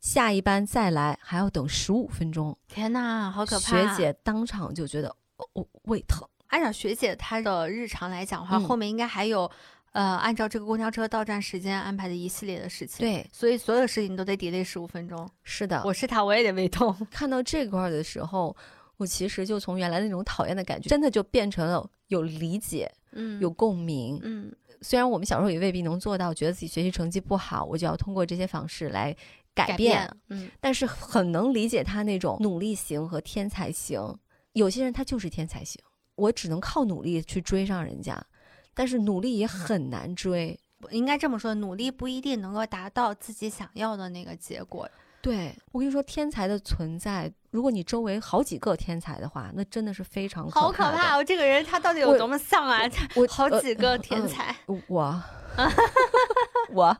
[0.00, 2.56] 下一班再来还要等十五分钟。
[2.68, 3.70] 天哪，好可怕！
[3.70, 5.08] 学姐当场就觉得。
[5.54, 6.24] 哦胃疼。
[6.48, 9.50] 按照学姐她的日常来讲的话，后面应该还有，
[9.92, 13.06] 呃，按照这个公交车到站时间安排的一系列的事情。
[13.06, 15.28] 对，所以所有事情都得 delay 十五分钟。
[15.42, 16.94] 是的，我是他，我也得胃痛。
[17.10, 18.56] 看到这块的时候，
[18.96, 24.52] 我其实就从原来那种讨厌的感觉，真的就变成了有理解，嗯，有共鸣，嗯。
[24.84, 29.14] 虽然我们小时候也未必能做到，觉得自己学习成绩不好，我就要通过这些方式来
[29.54, 34.00] 改变，嗯，但是很能理解他那种努力型和天才型。
[34.54, 35.80] 有些人他就是天才型，
[36.16, 38.20] 我只能靠努力去追上人家，
[38.74, 40.58] 但是努力也很难追。
[40.90, 44.88] 应该这么说，努力不一定能够达到自己想要的那个结果。
[45.20, 51.16] 对我跟你说，天才的存在，如果你周围好几个天才的话，那真的是非常好可怕。
[51.16, 52.80] 我这个人他到底有多么丧啊？
[53.14, 54.76] 我好几个天才，我
[56.74, 56.98] 我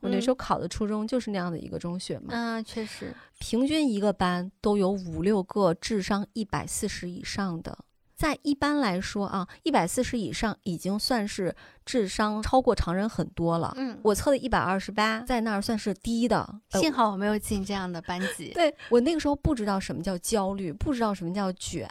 [0.00, 2.28] 我那时候考的初中就是那样的一个中学嘛。
[2.30, 3.14] 嗯，确实。
[3.38, 7.76] 平均一个班都有五六个智商一百四十以上的，
[8.18, 11.54] 在一般来说啊，一百四十以上已经算是
[11.86, 13.72] 智商超过常人很多了。
[13.76, 16.60] 嗯，我测的一百二十八，在那儿算是低的。
[16.72, 18.50] 幸好我没有进这样的班级。
[18.58, 21.88] 对我那个时候不知道什么叫焦虑，不知道什么叫卷。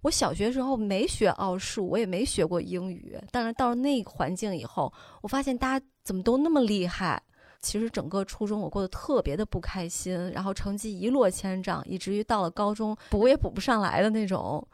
[0.00, 3.20] 我小学时候没学奥数，我也没学过英语。
[3.30, 7.22] 但是到了那个环境以后，我发现大家怎么都那么厉害。
[7.60, 14.66] 其实整个初中我过得特别的不开心，然后成绩一落千丈，以至于到了高中补也补不上来的那种，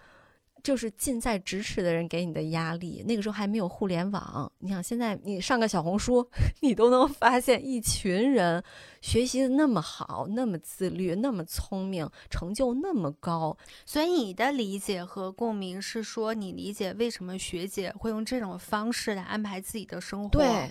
[0.66, 3.04] 就是近在咫尺的人给你的压力。
[3.06, 6.28] 那个时候还没有互联网，你想现在你上个小红书，
[6.60, 8.60] 你都能发现一群人
[9.00, 13.56] 学习的那么好，那么自律，那么聪明，成就那么高。
[13.84, 20.30] 所以你的理解和共鸣是说，你理解为什么学姐会用这种方式来安排自己的生活。
[20.30, 20.68] 对。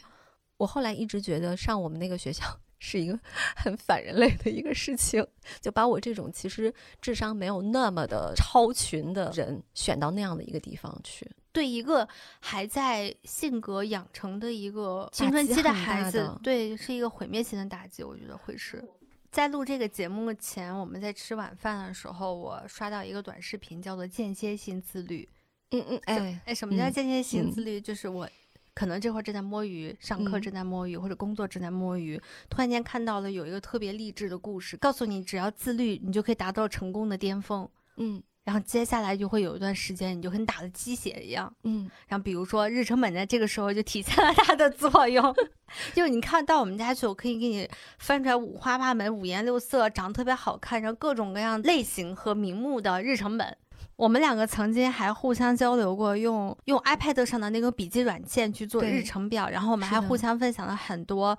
[0.58, 2.44] 我后来一直觉得上我们那个学校
[2.80, 3.20] 是一个
[3.56, 5.26] 很反人类的一个事情，
[5.62, 11.30] 就把我这种其实智商没有那么的超群的人选到那样的一个地方去。
[11.52, 12.06] 对一个
[12.42, 18.04] 还在性格养成的一个青春期的孩子，对，是一个毁灭性的打击。
[18.04, 18.84] 我觉得会是
[19.32, 25.30] 在录这个节目前，我们在吃晚饭的时候，我刷到一个短视频，叫做间歇性自律。
[25.72, 27.80] 嗯嗯，哎哎，什么叫间歇性自律？
[27.80, 28.30] 就是我。
[28.76, 37.68] 可能这会儿正在摸鱼，上课正在摸鱼，或者工作正在摸鱼，突然间看到了有一个特别励志的故事，告诉你只要自律，你就可以达到成功的巅峰。
[37.96, 41.52] 嗯，然后接下来就会有一段时间，你就跟打了鸡血一样。
[41.64, 45.34] 嗯，然后比如说日程本在这个时候就体现了它的作用，
[45.96, 53.58] 就你看到我们家去，我可以给你翻出来五花八门、五颜六色、长得特别好看，然后各种各样类型和名目的日程本。
[53.96, 61.38] 我们两个曾经还互相交流过，用用 iPad 上的那个笔记软件去做日程表，然后我们还互相分享了很多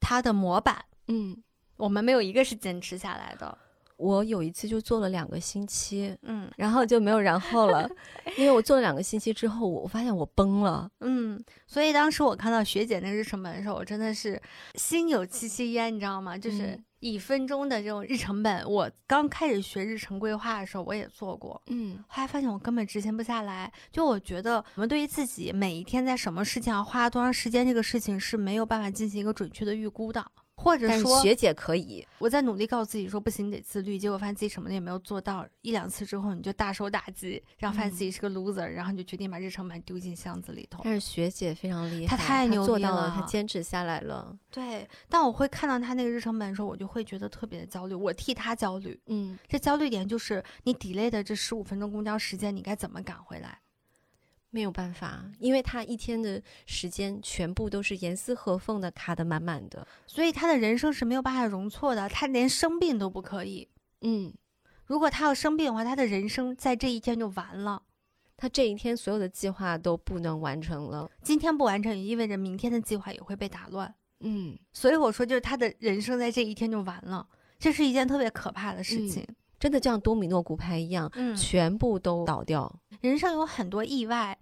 [0.00, 0.84] 它的模板。
[1.08, 1.36] 嗯，
[1.76, 3.58] 我们没有一个是坚持下来的。
[3.98, 7.88] 我有一次就做了两个星期，嗯，然后就没有然后了，
[8.36, 14.40] 因为我做了两个星期之后，我发现我崩了，嗯，所以当时我看到学姐那日程本的时候，我真的是
[14.74, 16.36] 心有戚戚焉，你知道吗？
[16.36, 30.24] 就是以分钟的这种日程本，我刚开始学日程规划的时候，我也做过，嗯，后来发现我根本执行不下来，就我觉得我们对于自己每一天在什么事情上花多长时间这个事情是没有办法进行一个准确的预估的。
[30.62, 40.80] 或者说学姐可以，我在努力告诉自己说不行，你得自律，结果发现自己什么的也没有做到，一两次之后你就大受打击，然后发现自己是个 loser，、然后你就决定把日程版丢进箱子里头。
[40.84, 44.36] 但是学姐非常厉害，她太牛逼做到了，她坚持下来了。
[44.50, 48.98] 对，但我会看到她那个日程本的时候，我就会觉得特别的焦虑，我替她焦虑。
[49.06, 53.58] 嗯，这焦虑点就是你 delay 的这十五分钟公交时间，你该怎么赶回来？
[54.54, 59.86] 没有办法，因为他一天的时间全部都是严丝合缝的卡得满满的。
[60.06, 63.66] 所以他的人生是没有办法容错的，他连生病都不可以。
[64.02, 64.32] 嗯，
[64.84, 67.82] 如果他要生病的话，他的人生在这一天就完了。
[68.36, 71.10] 他这一天所有的计划都不能完成了。
[71.22, 73.94] 今天不完成，也意味着明天的计划也会被打乱。
[74.20, 77.26] 嗯，所以我说，就是他的人生在这一天就完了，
[77.58, 79.26] 这是一件特别可怕的事情。
[79.62, 82.80] 真的就像多米诺骨牌一样，嗯，全部都倒掉。
[83.00, 84.36] 人生有很多意外，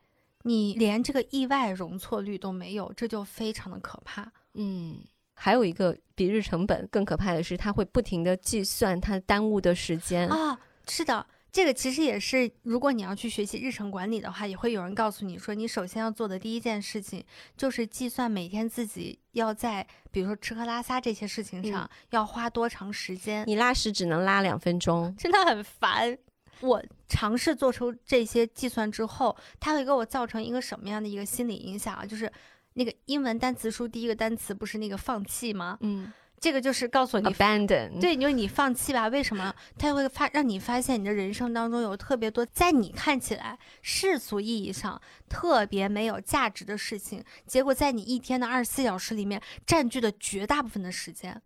[0.45, 4.33] 你连这个意外容错率都没有，这就非常的可怕。
[4.55, 4.97] 嗯，
[5.35, 10.27] 还有一个比日成本更可怕的是，它会不停的计算它耽误的时间。
[10.31, 17.25] 啊，是的，这个其实也是，如果你要去学习日程管理的话，也会有人告诉你说，你首先要做的第一件事情
[17.57, 23.45] 就是计算每天自己要在，比如说吃喝拉撒这些事情上、要花多长时间。
[23.47, 25.15] 你拉屎只能拉两分钟。
[25.19, 26.17] 真的很烦。
[26.61, 32.05] 我尝试做出这些计算之后，它会给我造成一个什么样的一个心理影响啊？
[32.05, 32.31] 就是
[32.75, 35.79] 那个英文单词书第一个单词不是那个放弃吗？
[35.81, 39.09] 嗯这个就是告诉你，abandon。，对，就是你放弃吧。
[39.09, 39.55] 为什么？
[39.79, 44.99] 它会发让你发现你的人生当中有特别多在你看起来世俗意义上
[45.29, 51.43] 特别没有价值的事情，结果在你一天的二十四小时里面占据了绝大部分的时间，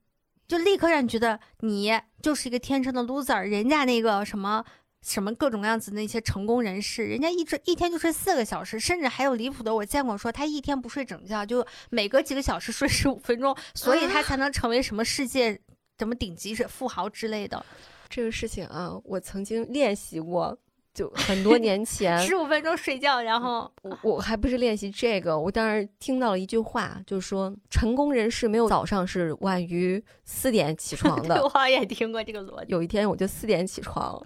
[0.47, 3.41] 就立刻让你觉得你就是一个天生的 loser。
[3.41, 4.65] 人家那个什么。
[5.05, 15.61] 什么各种各样子的那些成功人士，人家一直一天就睡四个小时，甚至还有离谱的，我见过说他一天不睡整觉，就每隔几个小时睡十五分钟，所以他才能成为什么世界
[15.99, 17.65] 什么顶级是富豪之类的。
[18.09, 20.57] 这个事情啊，我曾经练习过，
[20.93, 22.19] 就很多年前。
[22.21, 31.51] 十五分钟睡觉，然后我我还不是练习这个，我当时听到了一句话，就是说成功人士没有早上是晚于四点起床 对的。
[31.55, 32.67] 我也听过这个逻辑。
[32.69, 34.25] 有一天我就四点起床，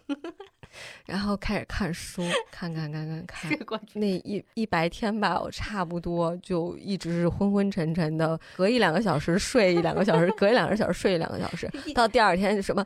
[1.06, 12.84] 然后开始看书，看看看看看那一一白天吧，我差不多就一直是昏昏沉沉的，隔一两个小时睡一两个小时，隔一两个小时睡一两个小时， 到第二天就什么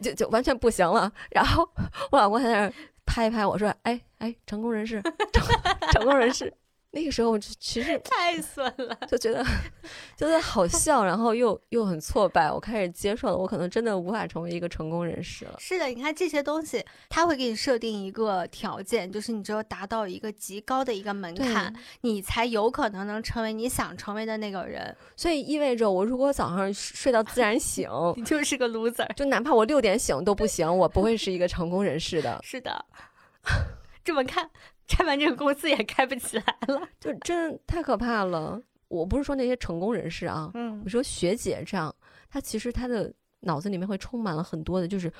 [0.00, 1.10] 就就完全不行了。
[1.30, 1.68] 然后
[2.10, 2.72] 我老公还在那儿
[3.04, 5.02] 拍一拍我说：“哎哎，成功人士，
[5.32, 5.44] 成
[5.92, 6.52] 成功人士。”
[6.94, 8.96] 那个时候我就其实 太损了。
[9.08, 9.42] 就觉得
[10.16, 12.52] 觉得好笑，然后又又很挫败。
[12.52, 15.56] 我开始接受了，我可能真的无法成为一个成功人士了。
[15.58, 24.94] 是的，你看这些东西，它会给你设定一个条件，就是你只有达到一个极高的一个门槛，你才有可能能成为你想成为的那个人。
[25.16, 29.10] 所以意味着我如果早上睡到自然醒， 你就是个 loser。
[29.14, 32.38] 就哪怕我六点醒都不行，我不会是一个成功人士的。
[32.42, 32.84] 是的，
[34.04, 34.50] 这么看，
[34.86, 36.88] 拆完这个公司也开不起来了。
[37.00, 38.60] 就真的太可怕了。
[38.88, 41.94] 我不是说那些成功人士啊，嗯我说学姐这样，
[42.28, 45.10] 她其实她的脑子里面会充满了很多的，就是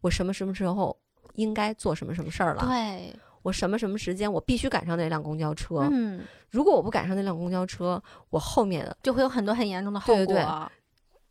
[0.00, 0.96] 我什么什么时候
[1.34, 5.86] 应该做什么什么事儿了，对，我什么什么时间我必须赶上那辆公交车。
[5.92, 10.24] 嗯，如果我不赶上那辆公交车，我后面的就会有很多很严重的后果。
[10.24, 10.44] 对对对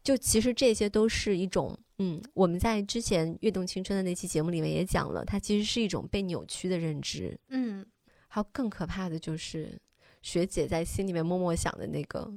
[0.04, 7.38] 就其实这些都是一种，嗯，我们在之前《跃动青春》的那期节目里面也讲了，它其实是一种被扭曲的认知。
[7.50, 7.86] 嗯，
[8.28, 9.80] 还有更可怕的就是
[10.22, 12.32] 学姐在心里面默默想的那个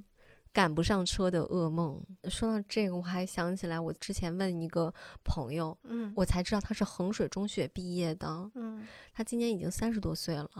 [0.52, 2.02] 赶不上车的噩梦。
[2.28, 4.92] 说到这个，我还想起来，我之前问一个
[5.24, 10.50] 朋友，嗯，我才知道他是衡水中学毕业的，嗯，他今年已经三十多岁了，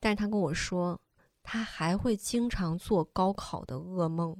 [0.00, 0.98] 但是他跟我说，
[1.42, 4.36] 他还会经常做高考的噩梦，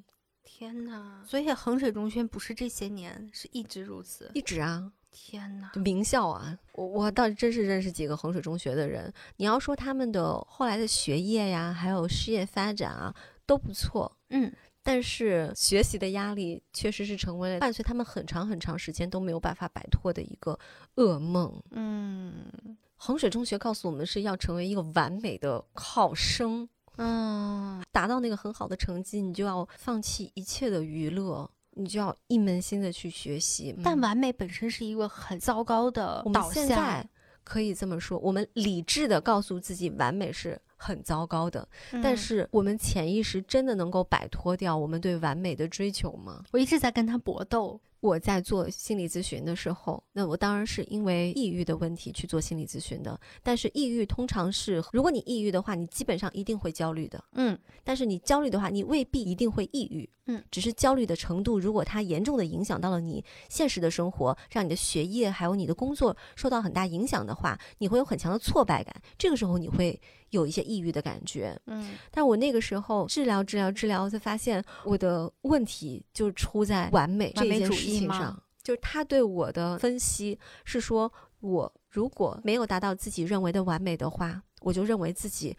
[0.59, 1.23] 天哪！
[1.25, 4.29] 所以衡水中学不是这些年，是一直如此。
[4.35, 4.91] 一直啊。
[5.13, 5.71] 天哪！
[5.77, 9.13] 名校啊，我我倒真是认识几个衡水中学的人。
[9.37, 13.15] 你要说他们的后来的学业呀，还有事业发展啊，
[13.47, 20.59] 都不错，嗯，但是学习的压力确实是成为了伴随他们很长很长时间都没有办法摆脱的一个
[20.97, 21.63] 噩梦。
[21.71, 26.69] 嗯衡水中学告诉我们是要成为一个完美的考生，
[26.99, 33.75] 嗯，达到那个很好的成绩，你就要放弃一切的娱乐，你就要一门心的去学习。
[33.77, 37.09] 嗯但完美本身是一个很糟糕的我们导向现在。
[37.45, 46.45] 可以这么说，我们理智的告诉自己完美是很糟糕的，但嗯是我们潜意识真的能够摆脱掉我们对完美的追求吗？
[46.53, 53.19] 我一直在跟他搏斗，我在做心理咨询的时候，那我当然是因为抑郁的问题去做心理咨询的。
[53.43, 57.23] 但是抑郁通常是，如果你抑郁的话，你基本上一定会焦虑的。
[57.33, 60.09] 嗯但是你焦虑的话，你未必一定会抑郁。
[60.31, 68.95] 嗯，只是焦虑的程度，如果它严重的影响到了你现实的生活，让你的学业还有你的工作受到很大影响的话，你会有很强的挫败感。
[69.17, 71.59] 这个时候你会有一些抑郁的感觉。
[71.65, 78.43] 嗯但我那个时候治疗治疗治疗，才发现我的问题就出在完美这件事情上。
[78.63, 81.11] 就是他对我的分析是说，
[81.41, 85.57] 我如果没有达到自己认为的完美的话，我就认为自己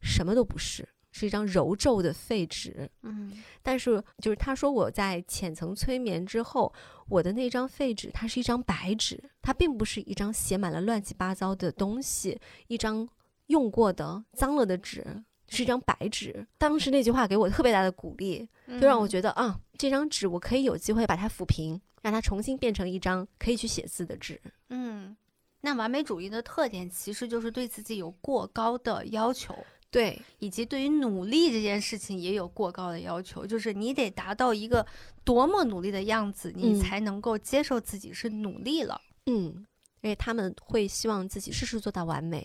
[0.00, 2.88] 什么都不是，是一张揉皱的废纸。
[3.02, 6.72] 嗯但是就是他说我在浅层催眠之后，
[7.08, 13.08] 我的那张废纸它是一张白纸，它并不是一张写满了乱七八糟的东西，一张
[13.46, 15.24] 用过的脏了的纸。
[15.48, 18.48] 是一张白纸，当时那句话给我特别大的鼓励，
[18.80, 24.40] 就让我觉得啊，这张纸我可以有机会把它抚平，让它重新变成一张可以去写字的纸。
[24.70, 25.16] 嗯，
[25.60, 29.54] 那完美主义的特点其实就是对自己有过高的要求。
[29.90, 34.84] 对，以及对于努力这件事情也有过高的要求，就是你得达到一个
[35.22, 39.00] 多么努力的样子，你嗯才能够接受自己是努力了。
[39.26, 39.64] 嗯，
[40.00, 42.44] 因为他们会希望自己事事做到完美。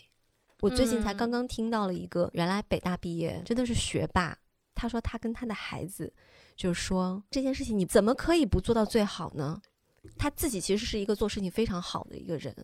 [0.62, 4.38] 我最近才嗯刚刚听到了一个原来北大毕业真的是学霸，
[4.76, 6.12] 他说他跟他的孩子
[6.55, 9.62] 就是说这件事情你怎么可以不做到最好呢？
[10.18, 12.55] 他自己其实是一个做事情非常好的一个人，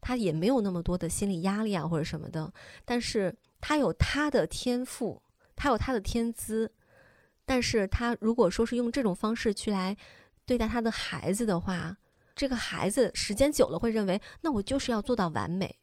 [0.00, 2.52] 他也没有那么多的心理压力啊或者什么的，
[2.84, 5.20] 但是他有他的天赋，
[5.56, 6.70] 他有他的天资，
[7.44, 9.96] 但是他如果说是用这种方式去来
[10.44, 11.96] 对待他的孩子的话，
[12.34, 15.74] 这个孩子时间久了会认为，那我就是要做到完美。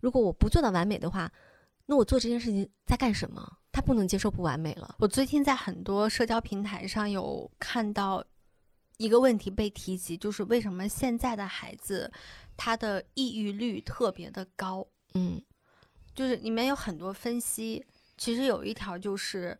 [0.00, 1.30] 如果我不做到完美的话，
[1.86, 3.58] 那我做这件事情在干什么？
[3.72, 4.96] 他不能接受不完美了。
[4.98, 8.24] 我最近在很多社交平台上有看到
[8.96, 12.10] 一个问题被提及，就是为什么现在的孩子
[12.56, 14.86] 他的抑郁率特别的高？
[15.14, 15.40] 嗯
[16.14, 17.84] 就是里面有很多分析，
[18.18, 19.56] 其实有一条就是，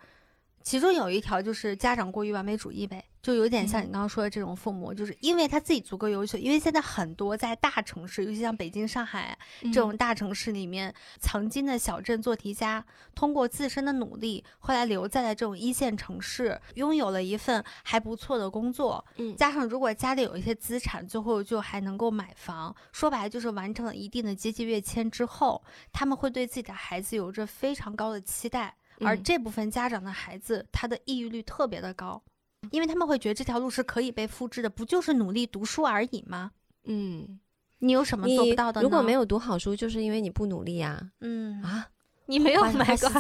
[0.63, 3.85] 其中有一条就是家长过于完美主义呗，就有点像嗯。
[3.85, 12.85] 你刚刚说的这种父母，就是因为他自己足够优秀，因为现在很多在大城市，尤其像北京、上海这种大城市里面，曾经的小镇做题家，
[13.15, 19.35] 通过自身的努力，后来留在了这种一线城市，拥有了一份还不错的工作，嗯。
[19.37, 32.23] 加上如果家里有一些资产，最后就还能够买房，说白了就是完成了一定的阶级跃迁之后，他们会对自己的孩子有着非常高的期待，而嗯这部分家长的孩子，他的抑郁率特别的高，
[32.71, 36.53] 因为他们会觉得这条路是可以被复制的，不就是努力读书而已吗？
[36.85, 37.41] 嗯，
[37.79, 38.83] 你有什么做不到的呢？
[38.83, 41.89] 如果没有读好书，就是因为你不努力啊嗯啊！
[42.33, 43.11] 你没有买过，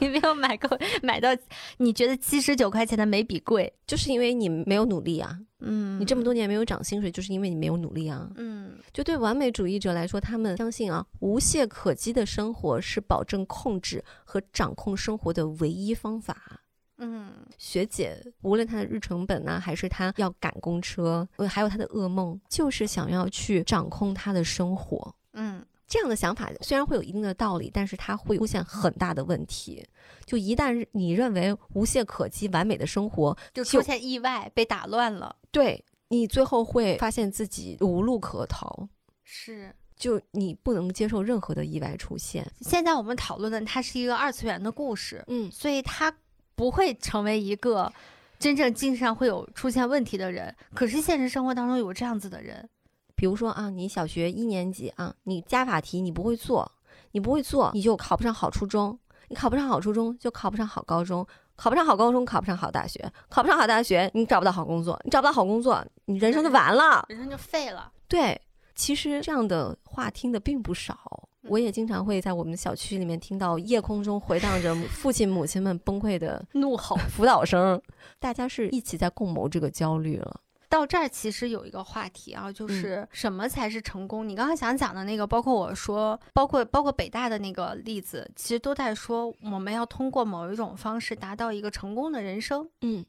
[0.00, 1.28] 你没有买过买到
[1.76, 5.38] 你觉得七十九块钱的眉笔贵，就是因为你没有努力啊！
[5.60, 8.28] 嗯你这么多年没有涨薪水，就是因为你没有努力啊！
[8.34, 16.60] 嗯就对完美主义者来说，他们相信啊，无懈可击的生活是保证控制和掌控生活的唯一方法。
[16.98, 25.14] 嗯学姐，无论她的日程本呢、还是她要赶公车，呃，还有她的噩梦，就是想要去掌控她的生活。
[25.34, 29.86] 嗯这样的想法虽然会有一定的道理，但是它会出现很大的问题。
[30.24, 38.88] 就一旦你认为无懈可击、完美的生活，就就出现意外被打乱了，对你最后会发现自己无路可逃，
[39.22, 39.74] 是。
[39.96, 42.46] 就你不能接受任何的意外出现。
[42.60, 46.14] 现在我们讨论的它是一个二次元的故事，嗯，所以它
[46.54, 47.90] 不会成为一个
[48.38, 50.54] 真正精神上会有出现问题的人。
[50.74, 52.68] 可是现实生活当中有这样子的人，
[53.16, 56.70] 比如说啊，你小学一年级啊，你加法题你不会做，
[57.12, 58.96] 你不会做，你就考不上好初中，
[59.28, 67.04] 你考不上好初中就考不上好高中，考不上好高中考不上好大学，考不上好大学你找不到好工作，你找不到好工作，你人生就完了。
[67.08, 67.90] 人生就废了。
[68.06, 68.40] 对，
[68.74, 76.94] 其实这样的话听的并不少，我也经常会在我们小区里面听到夜空中回荡着父亲母亲们崩溃的怒吼。
[77.08, 77.80] 辅导声，
[78.20, 80.40] 大家是一起在共谋这个焦虑了。
[80.68, 84.28] 到这儿其实有一个话题啊，就是什么才是成功？
[84.28, 92.68] 你刚刚想讲的那个，包括我说，包括包括北大的那个例子，其实都在说我们要通过某一种方式达到一个成功的人生。
[92.80, 93.04] 嗯，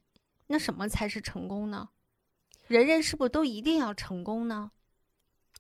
[0.47, 1.89] 那什么才是成功呢？
[2.67, 4.71] 人人是不是都一定要成功呢？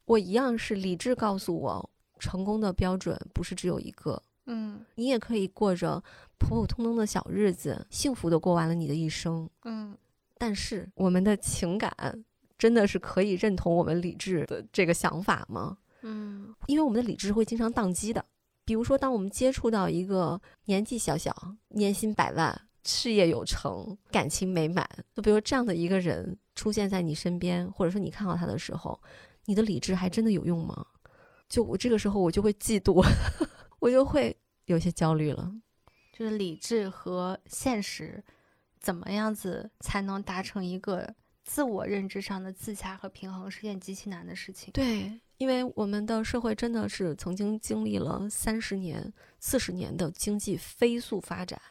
[0.05, 1.89] 我一样是理智告诉我，
[2.19, 4.21] 成功的标准不是只有一个。
[4.49, 6.01] 嗯你也可以过着
[6.37, 9.49] 普普通通的小日子，幸福的过完了你的一生。
[9.65, 9.97] 嗯
[10.37, 11.91] 但是我们的情感
[12.57, 15.77] 真的是可以认同我们理智的这个想法吗？
[16.01, 18.23] 嗯因为我们的理智会经常宕机的。
[18.65, 21.33] 比如说，当我们接触到一个年纪小小、
[21.69, 24.85] 年薪百万、事业有成、感情美满。
[25.15, 28.99] 就比如这样的一个人出现在你身边，或者说你看到他的时候，
[29.45, 30.85] 你的理智还真的有用吗？
[31.47, 33.01] 就我这个时候，我就会嫉妒，
[33.79, 34.35] 我就会
[34.65, 35.49] 有些焦虑了。
[36.11, 38.21] 就是理智和现实，
[38.87, 41.13] 怎么样子才能达成一个
[41.43, 44.71] 自我认知上的自洽和平衡，是件极其难的事情。
[44.71, 49.11] 对，因为我们的社会真的是曾经经历了三十年、
[49.41, 51.61] 四十年的经济飞速发展，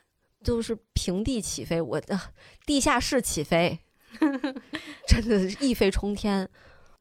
[0.44, 2.20] 就是平地起飞，我的
[2.66, 3.80] 地下室起飞，
[5.08, 6.46] 真的是一飞冲天。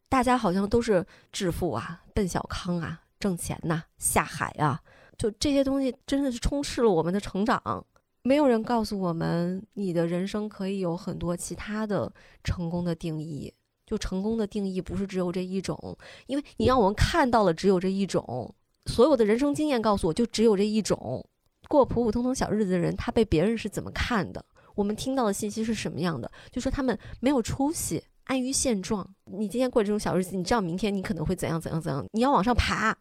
[0.07, 4.81] 大家好像都是致富啊、奔小康啊、挣钱呐、下海啊，
[5.17, 7.85] 就这些东西真的是充斥了我们的成长。
[8.27, 12.11] 没有人告诉我们，你的人生可以有很多其他的
[12.43, 13.53] 成功的定义。
[13.85, 15.95] 就成功的定义不是只有这一种，
[16.25, 18.51] 因为你让我们看到了只有这一种，
[18.87, 21.23] 所有的人生经验告诉我就只有这一种。
[21.67, 24.43] 过普普通通小日子的人，他被别人是怎么看的？
[24.73, 26.31] 我们听到的信息是什么样的？
[26.51, 29.07] 就说他们没有出息，安于现状。
[29.25, 32.03] 你今天过这种小日子，你知道明天你可能会怎样怎样怎样？
[32.11, 32.97] 你要往上爬。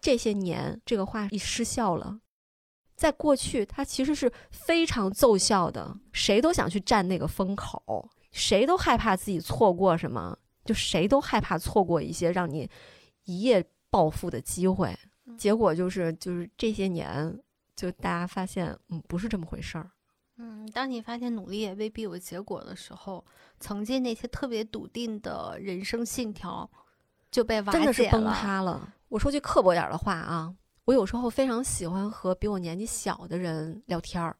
[0.00, 2.20] 这些年，这个话一失效了。
[2.98, 8.10] 在过去，它其实是非常奏效的，谁都想去占那个风口。
[8.32, 12.68] 谁都害怕自己错过什么，就谁都害怕错过一些让你
[13.24, 14.96] 一夜暴富的机会。
[15.36, 17.38] 结果就是，就是这些年，
[17.76, 19.88] 就大家发现，嗯，不是这么回事儿。
[20.36, 23.24] 嗯，当你发现努力也未必有结果的时候，
[23.60, 26.68] 曾经那些特别笃定的人生信条
[27.30, 28.94] 就被瓦解了，真的是崩塌了。
[29.08, 30.54] 我说句刻薄点的话啊，
[30.88, 34.34] 我有时候非常喜欢和比我年纪小的人聊天儿。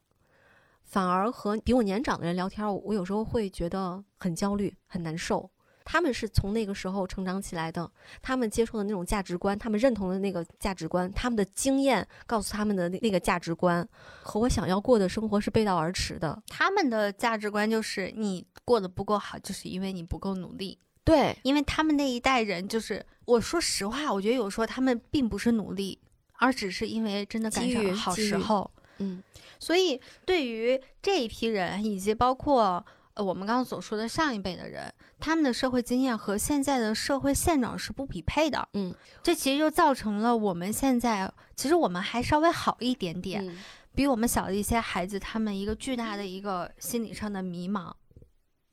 [0.83, 5.47] 反而和比我年长的人聊天，我有时候会觉得很焦虑、很难受。
[5.85, 7.87] 他们是从那个时候成长起来的，
[8.19, 13.87] 他们接受的那种价值观，他们认同的那个价值观，他们的经验告诉他们的那个价值观，
[14.23, 16.41] 和我想要过的生活是背道而驰的。
[16.47, 20.79] 他们的价值观就是你过得不够好，就是因为你不够努力。
[21.03, 25.99] 对，因为他们那一代人就是，我说实话，我觉得有时候他们并不是努力，
[26.39, 28.71] 而只是因为真的赶上好时候。
[28.97, 29.21] 嗯。
[29.59, 38.67] 所以，对于这一批人，以及包括呃我们刚刚所说的上一辈的人，他们的社会经验和现在的社会现状是不匹配的。
[38.73, 43.53] 嗯，这其实就造成了我们现在，其实我们还稍微好一点点，
[43.93, 47.91] 比我们小的一些孩子，他们一个巨大的一个心理上的迷茫，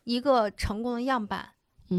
[0.04, 1.48] 一个成功的样板，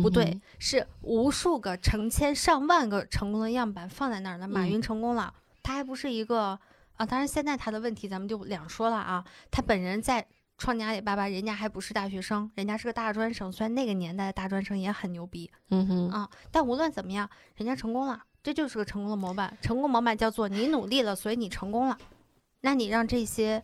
[0.02, 4.48] 不对，是无数个成千上万个成功的样板放在那儿呢。
[4.48, 5.34] 马云成功了，
[5.68, 6.58] 他还不是一个。
[6.96, 9.24] 啊，当然，现在他的问题咱们就两说了啊。
[9.52, 10.26] 他本人在
[10.58, 13.52] 创建阿里巴巴，人家还不是大学生，人家是个大专生。
[13.52, 19.56] 虽然那个年代的大专生也很牛逼，嗯哼啊，但无论怎么样，人家成功了，这就是个成功的模板。
[19.62, 21.96] 成功模板叫做你努力了，所以你成功了。
[22.62, 23.64] 那你让这些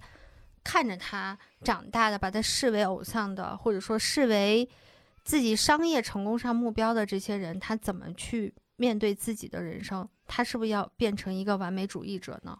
[0.64, 4.70] 看着他长大的，把他视为偶像的，或者说视为
[5.24, 10.08] 自己商业成功上目标的这些人，他怎么去面对自己的人生？
[10.28, 12.58] 他是不是要变成一个完美主义者呢？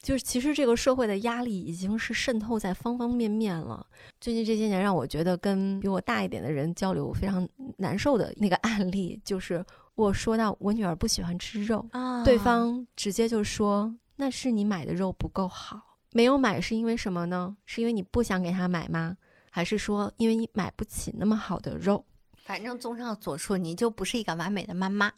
[0.00, 3.86] 就是其实这个社会的压力已经是渗透在方方面面了。
[4.20, 7.48] 最近这些年让我觉得跟比我大一点的人交流非常
[7.78, 17.56] 难受的那个案例，就是我说到我女儿不喜欢吃肉，啊对方直接就说那是你买的肉不够好，没有买是因为什么呢？
[17.64, 19.16] 是因为你不想给她买吗？
[19.50, 22.04] 还是说因为你买不起那么好的肉？
[22.38, 25.12] 反正综上所述，你就不是一个完美的妈妈。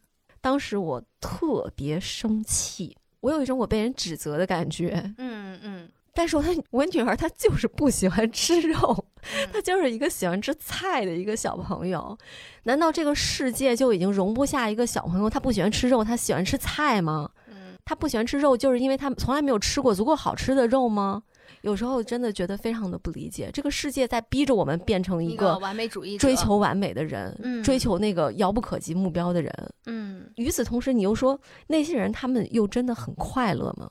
[0.45, 2.95] 当时我特别生气。
[3.20, 9.07] 我有一种我被人指责的感觉，嗯嗯，但是我我女儿她就是不喜欢吃肉，
[9.51, 12.18] 她就是一个喜欢吃菜的一个小朋友，
[12.64, 17.30] 难道这个世界就已经容不下一个小朋友他不喜欢吃肉，他喜欢吃菜吗？
[17.49, 21.22] 嗯，他不喜欢吃肉，就是因为他从来没有吃过足够好吃的肉吗？
[21.64, 29.50] 有时候真的觉得非常的不理解，这个世界在逼着我们变成一个完美主义、追求完美的人，追求那个遥不可及目标的人。
[29.86, 33.90] 嗯，与此同时，你又说那些人他们又真的很快乐吗？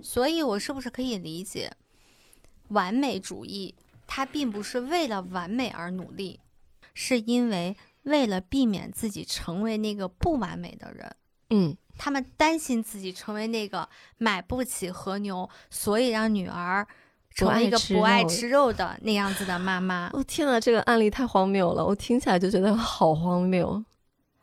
[0.00, 1.70] 所以，我是不是可以理解，
[2.70, 3.72] 完美主义
[4.08, 6.40] 它并不是为了完美而努力，
[6.94, 11.16] 是因为为了避免自己成为那个不完美的人。
[11.50, 11.76] 嗯。
[11.96, 13.88] 他们担心自己成为那个
[14.18, 16.84] 买不起和牛，所以让女儿
[17.34, 20.08] 成为一个不爱吃肉的那样子的妈妈。
[20.12, 23.84] 我天呐，这个案例太荒谬了，我听起来就觉得好荒谬。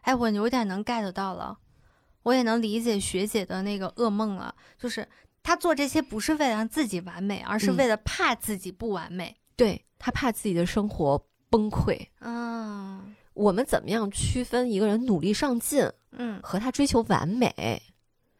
[0.02, 1.58] 哎，我有点能 get 到了，
[2.24, 4.54] 我也能理解学姐的那个噩梦了。
[4.78, 5.08] 就是
[5.42, 9.36] 她做这些不是为了让自己完美，而是为了怕自己不完美。
[9.56, 12.08] 对她怕自己的生活崩溃。
[12.20, 13.16] 嗯。
[13.34, 17.82] 我们怎么样区分一个人努力上进，嗯，和他追求完美？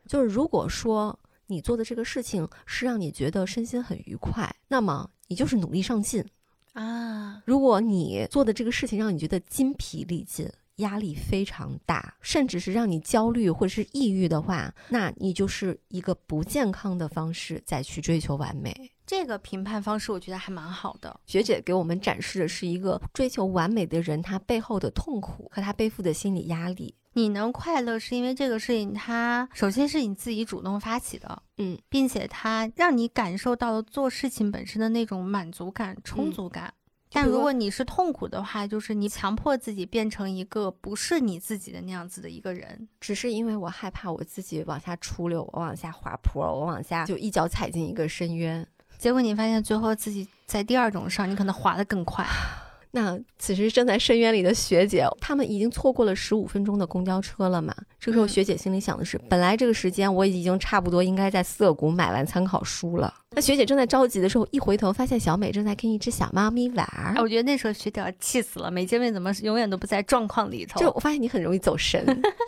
[0.06, 1.18] 就是如果说
[1.52, 6.26] 你做的这个事情是让你觉得身心很愉快，那么你就是努力上进。
[6.74, 18.74] 啊，如果你做的这个事情让你觉得筋疲力尽，压力非常大，甚至是让你焦虑或者是抑郁的话，那你就是一个不健康的方式再去追求完美。
[19.06, 21.20] 这个评判方式我觉得还蛮好的。
[21.26, 26.96] 学姐给我们展示的是一个追求完美的人他背后的痛苦和他背负的心理压力。
[27.14, 36.74] 你能快乐是因为这个事情，它首先是你自己主动发起的，嗯，并且它让你感受到了做事情本身的那种满足感、充足感。
[37.14, 42.88] 但如如果你是痛苦的话，就是你强迫自己变成一个不是你自己的那样子的一个人。
[43.02, 48.66] 只是因为我害怕我自己往下出溜，我往下滑坡，我往下就一脚踩进一个深渊。
[48.98, 52.26] 结果你发现最后自己在第二种上，你可能滑得更快。
[52.94, 57.74] 那此时正在深渊里的学姐，他们已经错过了十五分钟的公交车了嘛？
[57.98, 63.14] 这个时候，嗯学姐心里想的是，本来这个时间我已经差不多应该在涩谷买完参考书了。
[63.32, 67.22] 那学姐正在着急的时候，一回头发现小美正在跟一只小猫咪玩儿哎，。
[67.22, 70.80] 我觉得那时候学姐要气死了，美姐妹怎么永远都不在状况里头？
[70.82, 72.06] 就我发现你很容易走神，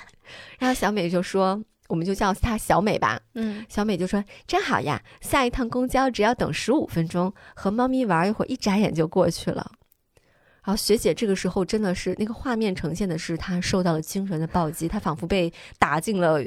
[0.59, 3.17] 然后小美就说，我们就叫她小美吧。
[3.35, 9.71] 嗯，小美就说：“真好呀，下一趟公交只要等十五分钟，和猫咪玩一会儿，一眨眼就过去了。”
[10.63, 16.41] 然后学姐这个时候真的是那个画面呈现的是她受到了精神的暴击，她仿佛被打进了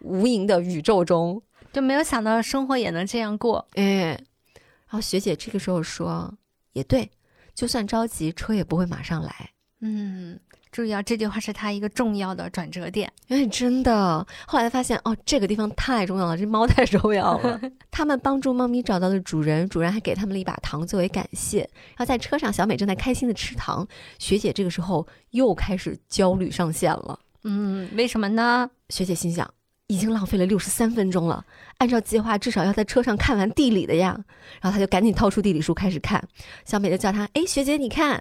[0.00, 1.42] 无垠的宇宙中。
[1.72, 3.68] 就没有想到生活也能这样过。
[3.74, 4.10] 哎，
[4.54, 6.32] 然后学姐这个时候说
[6.72, 7.10] ：“也对，
[7.52, 9.50] 就算着急，车也不会马上来。”
[9.80, 10.38] 嗯，
[10.72, 13.12] 注意啊，这句话是他一个重要的转折点。
[13.28, 17.60] 因为真的，后来发现哦，这个地方太重要了，这猫太重要了。
[17.90, 21.60] 他们帮助猫咪找到了主人，主人还给他们了一把糖作为感谢。
[21.60, 23.86] 然后在车上，小美正在开心的吃糖，
[24.18, 27.18] 学姐这个时候又开始焦虑上线了。
[27.44, 28.68] 嗯，为什么呢？
[28.88, 29.48] 学姐心想，
[29.86, 31.44] 已经浪费了六十三分钟了，
[31.76, 34.18] 按照计划至少要在车上看完地理的呀。
[34.60, 36.22] 然后她就赶紧掏出地理书开始看。
[36.64, 38.20] 小美就叫她：“哎，学姐，你看。”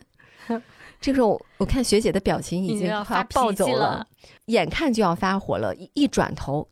[1.00, 4.06] 这个时候我我看学姐的表情已已经发脾暴走了
[4.46, 6.68] 眼看就要发火了，一一转头，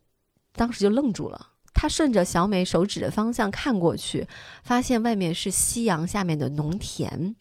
[0.54, 1.48] 当时就愣住了。
[1.72, 4.26] 他顺着小美手指的方向看过去，
[4.62, 7.36] 发现外面是夕阳下面的农田。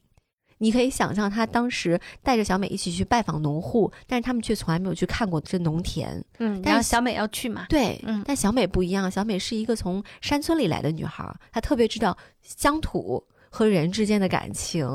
[0.57, 6.23] 你可以想象，他当时带着小美一起去拜访农户，但是他们却从来没有去看过这农田。
[6.39, 7.65] 嗯，但是小美要去嘛？
[7.67, 14.85] 对，嗯但小美不一样，小美是一个从山村里来的女孩，她特别知道乡土和人之间的感情，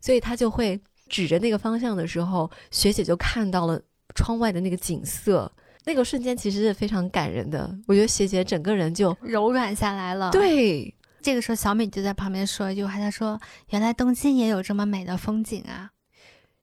[0.00, 0.78] 所以她就会
[1.12, 3.80] 指着那个方向的时候，学姐就看到了
[4.14, 5.52] 窗外的那个景色。
[5.84, 13.40] 那个瞬间其实是非常感人的，我觉得学姐整个人就柔软下来了。，对，这个时候小美就在旁边说一句话，她说
[13.70, 15.90] ：“原来东京也有这么美的风景啊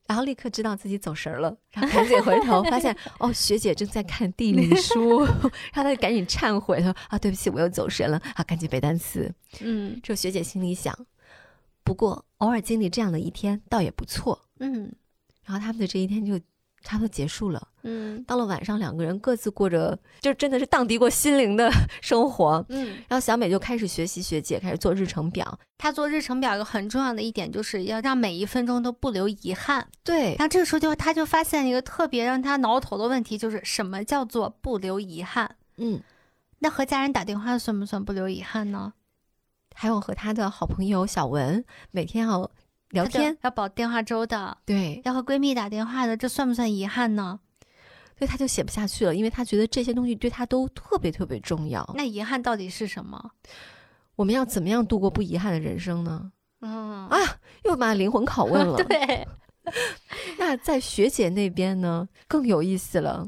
[0.07, 9.29] 然后立刻知道自己走神儿了，然后赶紧回头发现 哦，学姐正在看地理 书，然后她就赶紧忏悔，她说啊，对不起，我又走神了，啊，赶紧背单词。！”
[9.59, 10.97] 嗯这学姐心里想，
[11.83, 14.45] 不过偶尔经历这样的一天倒也不错。
[14.59, 14.91] 嗯
[15.43, 16.39] 然后他们的这一天就
[16.81, 17.67] 差不多结束了。
[17.83, 21.71] 嗯到了晚上，两个人各自过着就真的是荡涤过心灵的
[22.01, 22.63] 生活。
[22.69, 25.59] 嗯，然后小美就开始学习学姐，开始做日程表。
[25.77, 29.87] 她做日程表有个很重要的一点，就是要让每一分钟都不留遗憾。
[30.03, 35.55] 对然后这个时候就她就发现一个特别让她挠头的问题，就是什么叫做不留遗憾？
[35.77, 36.01] 嗯，
[36.59, 38.93] 那和家人打电话算不算不留遗憾呢？
[39.81, 42.51] 还有和她的好朋友小文每天要
[42.89, 47.39] 聊天，要煲电话粥的，对，要和闺蜜打电话的，这算不算遗憾呢？
[48.17, 51.89] 所以他就写不下去了，因为他觉得这些东西对他都特别特别重要。
[51.95, 53.31] 那遗憾到底是什么？
[54.17, 56.29] 我们要怎么样度过不遗憾的人生呢？
[56.59, 57.17] 嗯啊，
[57.63, 58.75] 又把灵魂拷问了。
[58.83, 59.25] 对，
[60.37, 63.25] 那在学姐那边呢，更有意思了。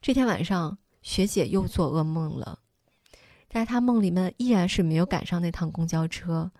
[0.00, 2.58] 这天晚上，学姐又做噩梦了，
[3.52, 6.50] 但是她梦里面依然是没有赶上那趟公交车。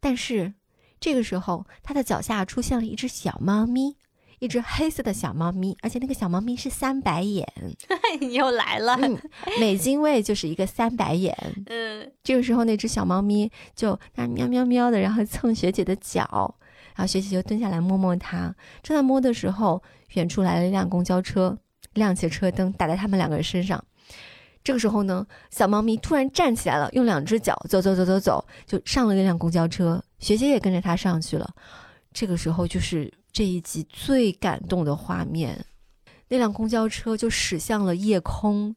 [0.00, 0.54] 但是
[0.98, 3.96] 这个时候，他的脚下出现了一只小猫咪，
[4.38, 7.46] 一只黑色的小猫咪，而且那个小猫咪是三白眼，
[8.20, 8.96] 你又来了。
[9.02, 9.18] 嗯，
[9.60, 11.36] 美津卫就是一个三白眼。
[11.66, 16.56] 嗯这个时候，那只小猫咪就那喵喵喵的，然后蹭学姐的脚，
[16.94, 18.54] 然后学姐就蹲下来摸摸它。
[18.82, 19.82] 正在摸的时候，
[20.14, 21.58] 远处来了一辆公交车，
[21.94, 23.84] 亮起车灯打在他们两个人身上。
[24.68, 30.04] 这个时候呢，小猫咪突然站起来了，用两只脚走走走走走，就上了那辆公交车。
[30.18, 31.50] 学姐也跟着它上去了。
[32.12, 35.64] 这个时候就是这一集最感动的画面，
[36.28, 38.76] 那辆公交车就驶向了夜空。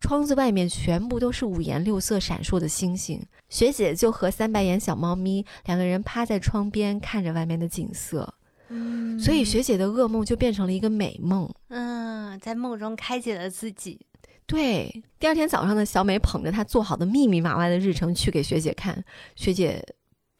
[0.00, 3.24] 窗子外面全部都是五颜六色、闪烁的星星。
[3.48, 8.34] 学姐就和三白眼小猫咪两个人趴在窗边看着外面的景色，
[8.70, 11.48] 嗯所以学姐的噩梦就变成了一个美梦。
[11.68, 14.00] 嗯，在梦中开解了自己。
[14.48, 19.04] 对，第二天早上呢，小美捧着她做好的密密麻麻的日程去给学姐看，
[19.36, 19.84] 学姐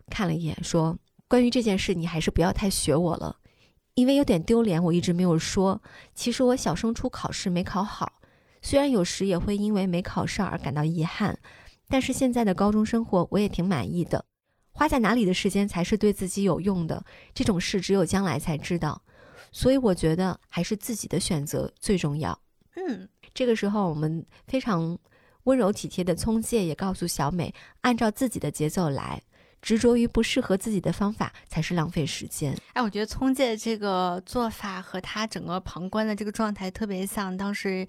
[0.09, 0.99] 看了一眼，说
[1.29, 3.37] ：“关于这件事，你还是不要太学我了，
[3.93, 5.83] 因为有点丢脸，我一直没有说。
[6.15, 8.11] 其实我小升初考试没考好，
[8.63, 11.39] 虽然有时也会因为没考上而感到遗憾，
[11.87, 14.25] 但是现在的高中生活我也挺满意的。
[14.73, 17.05] 花在哪里的时间才是对自己有用的，
[17.35, 19.03] 这种事只有将来才知道。
[19.53, 22.41] 所以我觉得还是自己的选择最重要。”
[22.75, 23.07] 嗯，
[23.39, 24.99] 这个时候，我们非常
[25.45, 29.23] 温柔体贴的聪介也告诉小美，按照自己的节奏来，
[29.63, 32.53] 执着于不适合自己的方法才是浪费时间。
[32.73, 37.87] 哎，我觉得聪介这个做法和他整个旁观的这个状态特别像当时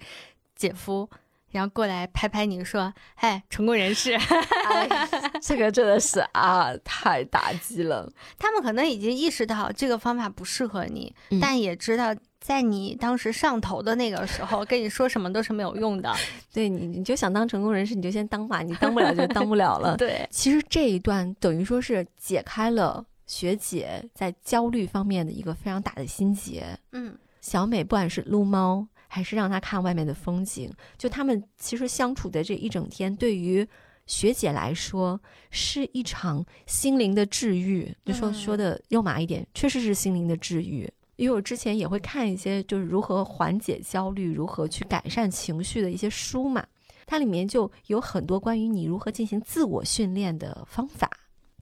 [0.54, 1.10] 姐夫，
[1.50, 4.16] 然后过来拍拍你说：“嗨，成功人士。
[5.42, 16.10] 这个真的是啊，太打击了。”他们可能已经意识到这个方法不适合你，嗯但也知道在你当时上头的那个时候，跟你说什么都是没有用的。
[16.52, 19.94] 对你，你就想当成功人士，你就先当吧，你当不了就当不了了。
[19.98, 26.66] 对，其实这一段等于说是解开了学姐在焦虑方面的一个非常大的心结。
[26.92, 33.66] 嗯小美不管是撸猫，还是让她看外面的风景，就他们其实相处的这一整天，对于
[34.06, 35.20] 学姐来说
[35.50, 37.94] 是一场心灵的治愈。
[38.04, 40.90] 就说嗯说的肉麻一点，确实是心灵的治愈。
[41.20, 46.66] 因为我之前也会看一些就是如何缓解焦虑、如何去改善情绪的一些书嘛，
[47.04, 51.10] 它里面就有很多关于你如何进行自我训练的方法。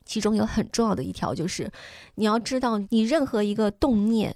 [0.04, 1.68] 其中有很重要的一条就是，
[2.14, 4.32] 你要知道，你任何一个动念，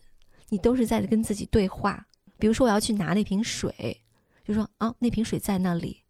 [0.48, 2.04] 你都是在跟自己对话。
[2.36, 3.96] 比如说，我要去拿那瓶水，
[4.44, 6.01] 就说啊，那瓶水在那里，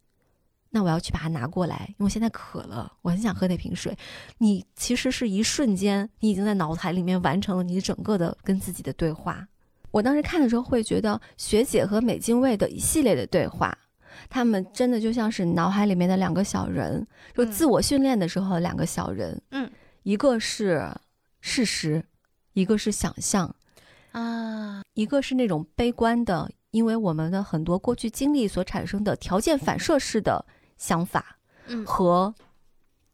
[0.74, 3.94] 那我要去把它拿过来，因为我现在渴了，我很想喝那瓶水。
[4.38, 9.46] 你其实是一瞬间，你已经在脑海里面完成了你整个的跟自己的对话。
[9.90, 13.76] 我当时看的时候会觉得，学姐和美津卫的一系列的对话，
[14.30, 19.38] 他们真的就像是脑海里面的两个小人，就嗯自我训练的时候的两个小人。
[19.50, 19.70] 嗯，
[20.04, 20.90] 一个是
[21.42, 22.02] 事实，
[22.54, 23.54] 一个是想象。
[24.12, 30.42] 啊，一个是那种悲观的，因为我们的很多过去经历所产生的条件反射式的
[30.82, 32.34] 想法，嗯和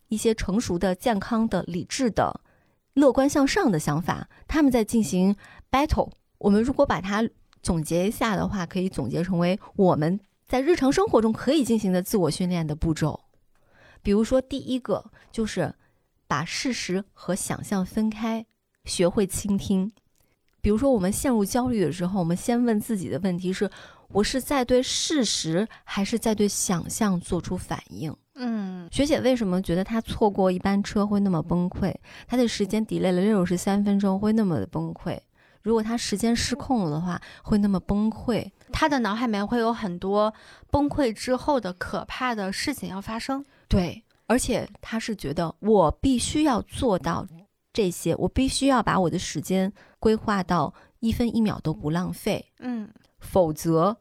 [0.09, 2.41] 一些成熟的、健康的、理智的、
[2.95, 5.37] 乐观向上的想法，他们在进行
[5.71, 6.11] battle。
[6.39, 7.29] 我们如果把它
[7.63, 13.21] 总结一下的话，可以总结成为我们在日常生活中可以进行的自我训练的步骤。
[14.03, 15.75] 比如说，第一个就是
[16.27, 18.47] 把事实和想象分开，
[18.87, 19.93] 学会倾听。
[20.63, 23.71] 比如说，我们陷入焦虑的时候，我们先问自己的问题是：
[24.13, 28.15] 我是在对事实，还是在对想象做出反应？
[28.35, 31.95] 嗯学姐为什么觉得她错过一班车会那么崩溃？
[32.27, 35.19] 她的时间 delay 了六十三分钟会那么的崩溃？
[35.63, 38.51] 如果她时间失控了的话，会那么崩溃？
[38.73, 40.33] 她的脑海里面会有很多
[40.71, 43.45] 崩溃之后的可怕的事情要发生。
[43.69, 47.27] 对，而且她是觉得我必须要做到
[47.75, 52.89] 这些，我必须要把我的时间规划到一分一秒都不浪费，嗯
[53.19, 53.97] 否则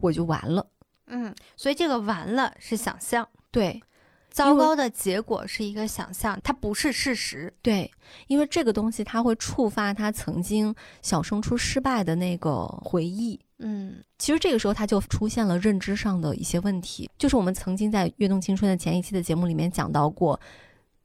[0.00, 0.66] 我就完了。
[1.06, 3.82] 嗯，所以这个完了是想象，对，
[4.30, 7.52] 糟糕的结果是一个想象，它不是事实。
[7.60, 7.90] 对，
[8.28, 13.40] 因为这个东西它会触发他曾经小升初失败的那个回忆。
[13.62, 20.40] 嗯其实这个时候他就出现了认知上的一些问题，就是我们曾经在《跃动青春》的前一期的节目里面讲到过，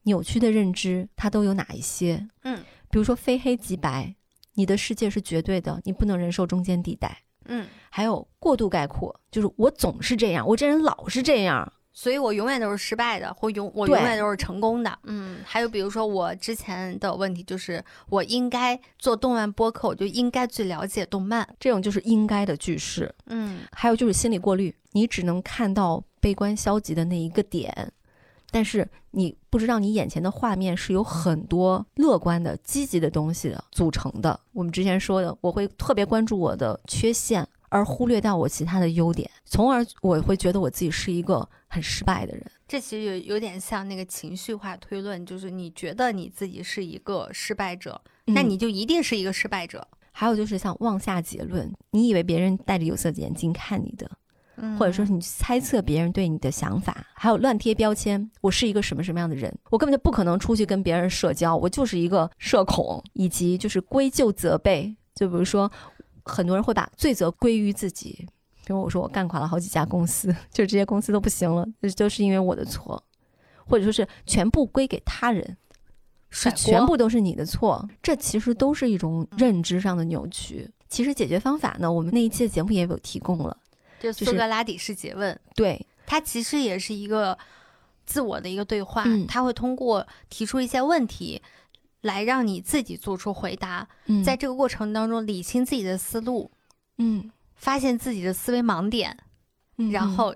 [0.04, 2.26] 扭曲的认知它都有哪一些？
[2.44, 2.56] 嗯，
[2.90, 4.14] 比如说非黑即白，
[4.54, 7.24] 你的世界是绝对的，你不能忍受中间地带。
[7.48, 11.72] 嗯，还有过度概括，就是我总是这样，我这人老是这样。
[11.92, 14.98] 所以我永远都是失败的，或永我永远都是成功的。
[15.04, 21.48] 嗯，还有比如说我之前的问题就是，我应该做动漫播客，我就应该最了解动漫。
[21.58, 23.14] 这种就是应该的句式。
[23.28, 27.90] 嗯还有就是心理过滤，你只能看到悲观消极的那一个点，
[28.50, 34.38] 但是你不知道你眼前的画面是有很多乐观的、积极的东西的组成的。
[34.52, 42.44] 我们之前说的，我会特别关注我的缺陷，而忽略掉我其他的优点，从而我会觉得我自己是一个很失败的人。
[42.68, 49.86] 这其实有有点像那个情绪化推论，就是你觉得你自己是一个失败者，那嗯你就一定是一个失败者。
[50.10, 54.10] 还有就是像妄下结论，你以为别人戴着有色眼镜看你的，
[54.56, 58.30] 嗯或者说是你猜测别人对你的想法，还有乱贴标签。
[58.40, 64.94] 我是一个什么什么样的人，我根本就不可能出去跟别人社交，我就是一个社恐，以及就是归咎责备。
[65.14, 65.70] 就比如说，
[66.24, 68.26] 很多人会把罪责归于自己，
[68.64, 73.02] 比如我说我干垮了好几家公司， 就这些公司都不行了，这都是因为我的错，
[73.66, 75.56] 或者说是全部归给他人。
[76.28, 80.68] 是全部都是你的错，这其实都是一种认知上的扭曲。
[80.88, 83.56] 其实解决方法呢，我们那一期的节目也有提供了。
[84.00, 87.36] 就就是苏格拉底式诘问，对，他其实也是一个
[88.04, 91.42] 自我的一个对话，嗯他会通过提出一些问题。
[92.02, 96.48] 来让你自己做出回答，嗯在这个过程当中理清自己的思路，
[96.98, 99.16] 嗯，发现自己的思维盲点，
[99.78, 100.32] 嗯然后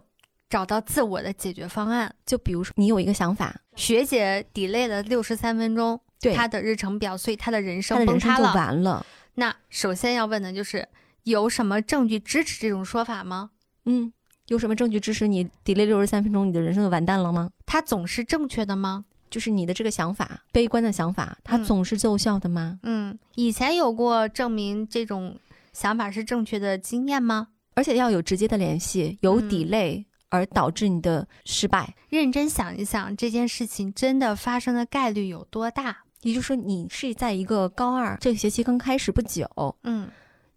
[0.49, 2.13] 找到自我的解决方案。
[2.27, 8.55] 就比如说你有一个想法，学姐 delay 了六十三分钟，对她的日程表，所以她的人他生的人生就崩塌了。
[8.55, 9.07] 完了。
[9.35, 10.89] 那首先要问的就是，
[11.25, 13.51] 有什么证据支持这种说法吗？
[13.85, 14.13] 嗯，
[14.49, 17.51] 有什么证据支持你 delay 六十三分钟，你的人生就完蛋了吗？
[17.67, 19.05] 它总是正确的吗？
[19.31, 22.81] 就是你的这个想法，悲观的想法，它嗯总是奏效的吗？
[22.83, 25.39] 嗯，以前有过证明这种
[25.73, 27.49] 想法是正确的经验吗？
[27.75, 31.95] 而且要有直接的联系，有嗯 delay 而导致你的失败。
[32.09, 35.99] 认真想一想，这件事情真的发生的概率有多大？
[36.23, 39.49] 也就是说，你是在一个高二这个学期刚开始不久，
[39.85, 40.09] 嗯，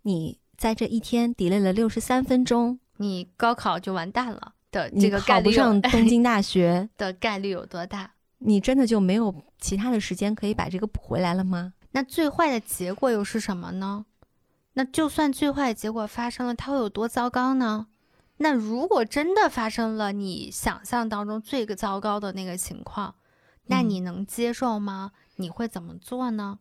[0.02, 8.14] 你在这一天 delay 了六十三分钟，你高考就完蛋了的你这个概考不上东京大学， 的概率有多大？
[8.40, 11.74] 你真的就没有其他的时间可以把这个补回来了吗？
[11.92, 14.06] 那最坏的结果又是什么呢？
[14.76, 17.88] 那就算最坏的结果发生了，它会有多糟糕呢？
[18.38, 23.16] 那如果真的发生了你想象当中最糟糕的那个情况，
[23.66, 25.12] 那嗯你能接受吗？
[25.36, 26.60] 你会怎么做呢？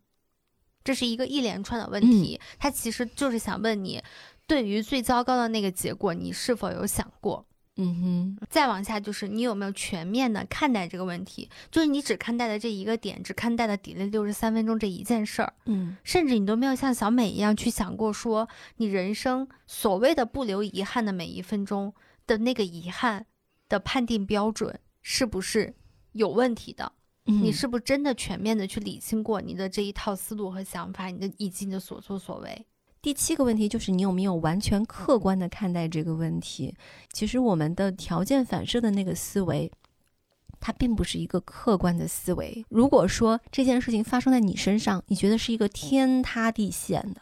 [0.85, 4.03] 这是一个一连串的问题，他其实就是想问你，
[4.47, 7.47] 对于最糟糕的那个结果，你是否有想过？
[7.77, 11.49] 嗯哼，再往下就是你有没有全面的看待这个问题？
[11.71, 21.95] 就是你只看待的这一个点，只看待了 delay 六十三分钟这一件事儿，嗯甚至你都没有像小美一样去想过说，你人生所谓的不留遗憾的每一分钟
[22.27, 23.25] 的那个遗憾
[23.71, 25.75] 的判定标准是不是
[26.13, 26.93] 有问题的？
[27.27, 32.67] 嗯，你是不是真的全面的去理清过你的这一套思路和想法，你的以及你的所作所为？
[33.01, 36.73] 第七个问题就是你有没有完全客观的看待这个问题？
[37.13, 39.71] 其实我们的条件反射的那个思维，
[40.61, 42.65] 它并不是一个客观的思维。
[42.69, 47.21] 如果说这件事情发生在你身上，你觉得是一个天塌地陷的，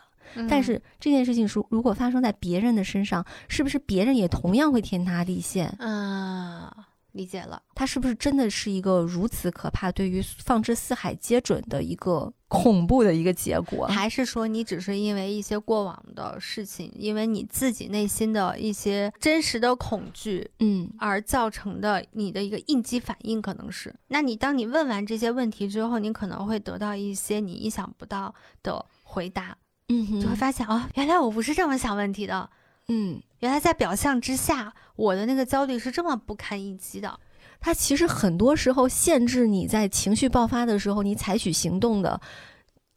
[0.51, 5.67] 但是这件事情如如果发生在别人的身上，是不是别人也同样会天塌地陷？
[5.79, 7.63] 啊，理解了。
[7.75, 13.87] 它是不是真的是一个如此可怕、对于放之四海皆准的一个 恐怖的一个结果？
[13.87, 23.95] 还是说你只是因为一些过往的事情，因为你自己内心的一些真实的恐惧，嗯而造成的你的一个应激反应，可能是。
[24.09, 29.57] 那你当你问完这些问题之后，你可能会得到一些你意想不到的回答，
[29.89, 32.51] 嗯哼，就会发现哦，原来我不是这么想问题的，
[32.91, 33.23] 嗯。
[33.41, 37.19] 原来在表象之下，我的那个焦虑是这么不堪一击的。
[37.59, 42.21] 它其实很多时候限制你在情绪爆发的时候，你采取行动的，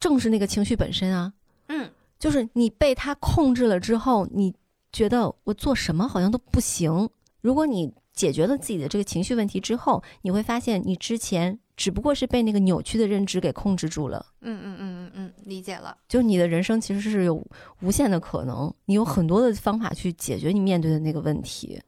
[0.01, 1.31] 正是那个情绪本身啊。
[1.67, 1.89] 嗯，
[2.19, 4.53] 就是你被它控制了之后，你
[4.91, 7.09] 觉得我做什么好像都不行。
[7.39, 14.25] 如果你解决了自己的这个情绪问题之后，你会发现你之前只不过是被那个扭曲的认知给控制住了。
[14.41, 15.97] 嗯嗯嗯嗯嗯，理解了。
[16.07, 17.45] 就你的人生其实是有
[17.81, 21.81] 无限的可能，你有很多的方法去解决你面对的那个问题。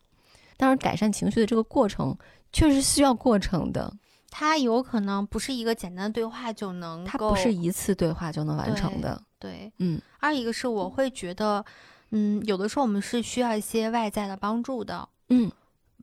[0.57, 2.17] 当然，改善情绪的这个过程
[2.51, 3.93] 确实需要过程的。
[4.29, 9.21] 它有可能不是一个简单的对话就能够，它不是一次对话就能完成的。
[9.39, 9.71] 对。
[9.79, 11.63] 嗯二一个是我会觉得，
[12.11, 15.51] 嗯，有的时候我们是需要一些外在的帮助的，嗯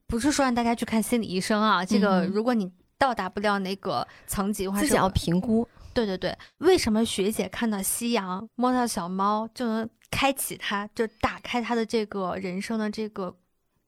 [0.07, 1.85] 不是说让大家去看心理医生啊。
[1.85, 2.70] 这个如果你
[3.03, 5.68] 到达不了那个层级的话，是自己要评估。
[5.92, 6.38] 对对对。
[6.59, 13.34] 为什么学姐看到夕阳，摸到小猫就能开启它，就打开它的这个人生的这个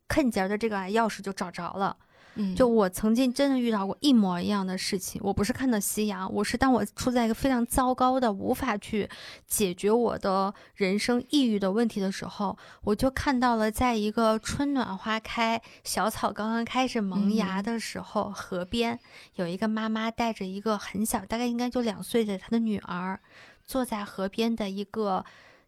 [0.08, 1.96] 看节儿的这个钥匙就找着了？
[2.36, 9.08] 嗯就我曾经真的遇到过一模一样的事情，我不是看到夕阳，我是当我处在一个非常糟糕的无法去
[9.46, 18.98] 解决我的人生抑郁的问题的时候，我就看到了在一个春暖花开、小草刚刚开始萌芽的时候，河边
[19.34, 23.20] 有一个妈妈带着一个很小，大概应该就两岁的她的女儿，
[23.64, 25.24] 坐在河边的一个。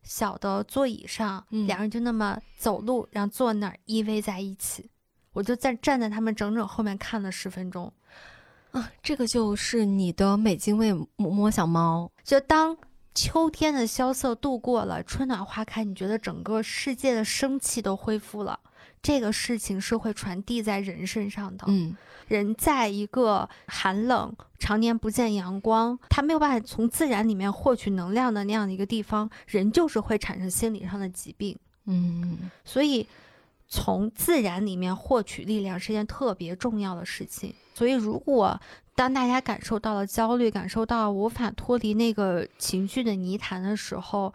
[0.09, 4.89] 小的座椅上，嗯两人就那么走路，然后坐那儿依偎在一起。
[5.37, 7.93] 我就在站在他们整整后面看了十分钟。
[8.71, 12.11] 啊，这个就是你的美津卫摸摸小猫。
[12.25, 12.75] 就当
[13.15, 18.59] 秋天的萧瑟度过了，春暖花开，你觉得整个世界的生气都恢复了。
[19.03, 21.67] 这个事情是会传递在人身上的。
[21.69, 21.95] 嗯
[22.29, 31.57] 人在一个寒冷、常年不见阳光，他没有办法从自然里面获取能量的那样的一个地方，人就是会产生心理上的疾病。
[31.85, 33.07] 嗯所以，
[33.69, 37.55] 从自然里面获取力量是件特别重要的事情。
[37.75, 38.61] 所以，如果
[38.95, 44.33] 当大家感受到了焦虑，感受到无法脱离那个情绪的泥潭的时候，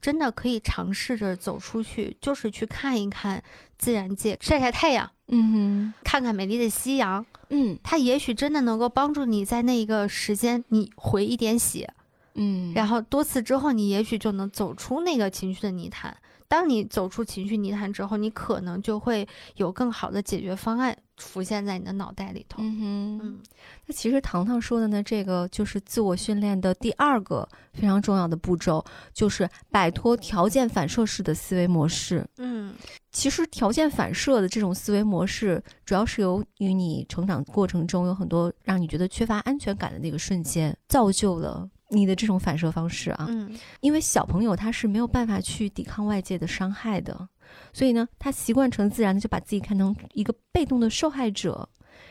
[0.00, 3.42] 真的可以尝试着走出去，就是去看一看
[3.78, 7.24] 自然界，晒晒太阳，嗯哼看看美丽的夕阳。
[7.48, 11.92] 嗯它也许真的能够帮助你在那一个时间你回一点血，
[12.34, 16.16] 嗯，然后多次之后，你也许就能走出那个情绪的泥潭。
[16.52, 19.26] 当你走出情绪泥潭之后，你可能就会
[19.56, 22.58] 有更好的解决方案浮现在你的脑袋里头。
[22.60, 23.20] 嗯哼。
[23.22, 23.38] 嗯
[23.86, 28.84] 那其实糖糖说的呢，这个就是自我训练的第二个非常重要的步骤，
[29.14, 32.22] 就是摆脱条件反射式的思维模式。
[32.36, 32.74] 嗯
[33.12, 43.26] 其实条件反射的这种思维模式，主要是由于你成长过程中有很多让你觉得缺乏安全感的那个瞬间，造就了你的这种反射方式啊。
[43.28, 47.28] 嗯因为小朋友他是没有办法去抵抗外界的伤害的，
[47.72, 51.68] 所以呢，他习惯成自然的就把自己看成一个被动的受害者，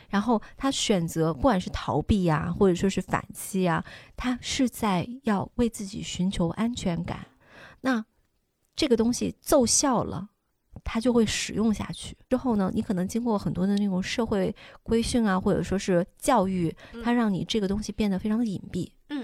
[0.10, 3.84] 然后他选择不管是逃避呀、或者说是反击呀、
[4.16, 7.28] 他是在要为自己寻求安全感。
[7.82, 8.06] 那
[8.76, 10.30] 这个东西奏效了。
[10.86, 12.18] 他就会使用下去。
[12.30, 16.74] 之后呢，你可能经过很多的那种社会规训啊，或者说是教育，
[17.04, 18.90] 它让你这个东西变得非常的隐蔽。
[19.10, 19.20] 嗯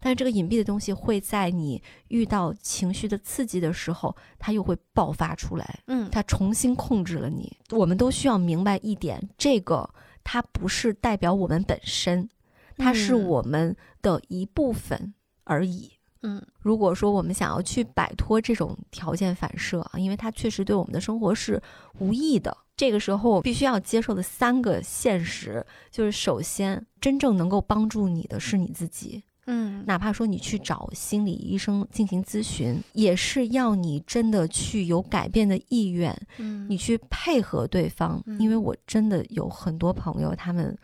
[0.00, 7.56] 但是这个隐蔽的东西会在你遇到情绪的刺激的时候，它又会爆发出来，嗯它重新控制了你。
[7.70, 9.88] 我们都需要明白一点，这个
[10.22, 12.28] 它不是代表我们本身，
[12.76, 15.92] 它是嗯我们的一部分而已。
[16.22, 21.62] 嗯如果说我们想要去摆脱这种条件反射啊，因为它确实对我们的生活是
[21.98, 22.56] 无益的。
[22.76, 29.24] 这个时候必须要接受的三个现实，就是首先，真正能够帮助你的是你自己。
[29.48, 29.84] 嗯。
[29.86, 36.66] 哪怕说你去找心理医生进行咨询，也是要你真的去有改变的意愿，嗯。
[36.70, 38.22] 你去配合对方。
[38.26, 40.76] 嗯因为我真的有很多朋友，他们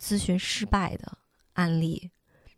[0.00, 1.12] 咨询失败的
[1.54, 2.10] 案例，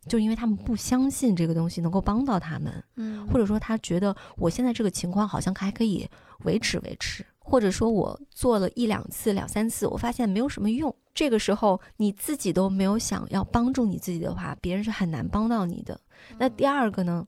[0.07, 3.27] 就因为他们不相信这个东西能够帮到他们，嗯。
[3.27, 6.07] 或者说他觉得我现在这个情况好像还可以
[6.43, 10.93] 维持维持，或者说我做了一两次、两三次，我发现没有什么用。
[11.13, 16.01] 这个时候你自己都没有想要帮助你自己的话，别人是很难帮到你的。
[16.39, 17.27] 那第二个呢，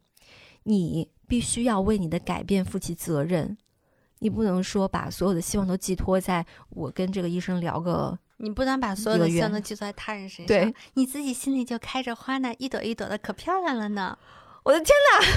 [0.63, 3.55] 你必须要为你的改变负起责任。
[4.19, 14.17] 你不能说把所有的希望都寄托在我跟这个医生聊个你不能把所有的希望都寄托在他人身上，对你自己心里就开着花呢，一朵一朵的，可漂亮了呢。
[14.67, 14.93] 我的天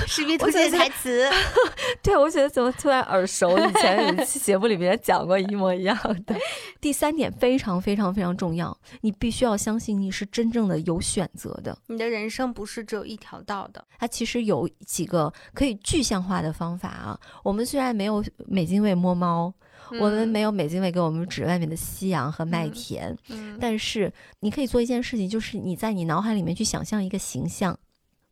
[0.08, 1.30] 士兵推荐我觉得台词，
[2.02, 3.56] 对，我觉得怎么突然耳熟？
[3.56, 6.34] 以前有一期节目里面讲过一模一样的。
[6.80, 11.78] 第三点非常非常非常重要，你必须要相信你是真正的有选择的。
[11.86, 13.86] 你的人生不是只有一条道的。
[14.00, 17.16] 它其实有几个可以具象化的方法啊。
[17.44, 19.54] 我们虽然没有美津卫摸猫，
[20.00, 27.78] 我们没有美津卫给我们指外面的夕阳和麦田，嗯，但是你可以做一件事情，就是你在你脑海里面去想象一个形象，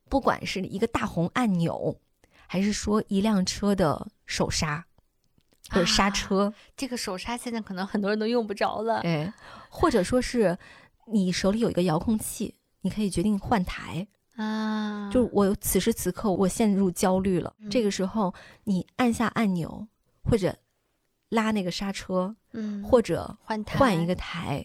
[0.09, 1.97] 不管是一个大红按钮，
[2.47, 4.85] 还是说一辆车的手刹
[5.71, 9.01] 或者刹啊车，这个手刹现在可能很多人都用不着了。
[9.01, 9.33] 哎，
[9.69, 10.57] 或者说是
[11.07, 14.07] 你手里有一个遥控器，你可以决定换台。
[14.37, 17.69] 啊，就我此时此刻我陷入焦虑了，嗯。
[17.69, 18.33] 这个时候
[18.65, 19.89] 你按下按钮
[20.23, 20.57] 或者
[21.31, 23.77] 拉那个刹车，嗯，或者换台。
[23.77, 24.65] 换一个台，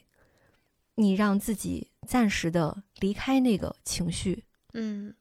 [0.96, 5.14] 你让自己暂时的离开那个情绪，嗯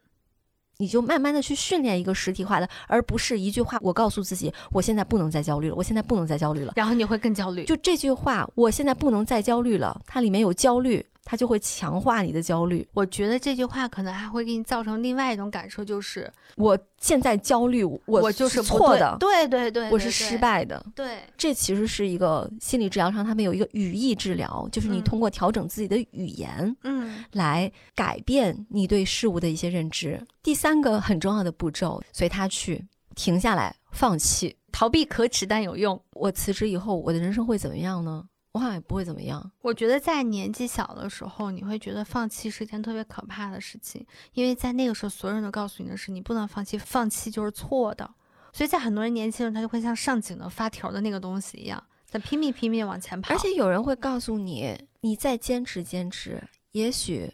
[0.83, 6.73] 你就慢慢的去训练一个实体化的，而不是一句话我告诉自己我现在不能再焦虑了，我现在不能再焦虑了。
[6.75, 7.65] 然后你会更焦虑。
[7.65, 12.87] 就这句话，我现在不能再焦虑了，它里面有焦虑，它就会强化你的焦虑。
[12.93, 20.43] 我觉得这句话可能还会给你造成另外一种感受，就是我现在焦虑，我我就是错的，对对对，对我是失。
[20.43, 20.85] 败的。
[20.97, 30.21] 对，这其实是一个心理治疗上，他们有一个语义治疗，就是你嗯通过调整自己的语言嗯来改变你对事物的一些认知。
[30.43, 34.57] 第三个很重要的步骤，随他去，停下来，放弃。
[34.73, 36.03] 逃避可耻但有用。
[36.15, 38.25] 我辞职以后，我的人生会怎么样呢？
[38.53, 39.51] 我好像也不会怎么样。
[39.63, 48.09] 我觉得在年纪小的时候，你会觉得放弃是一件特别可怕的事情，因为在那个时候，所有人都告诉你的是你不能放弃，放弃就是错的。
[48.53, 53.33] 所以在很多人年轻人，他就会像上紧了发条的那个东西一样，在拼命拼命往前跑。
[53.35, 57.33] 而且有人会告诉你，你再坚持坚持，也许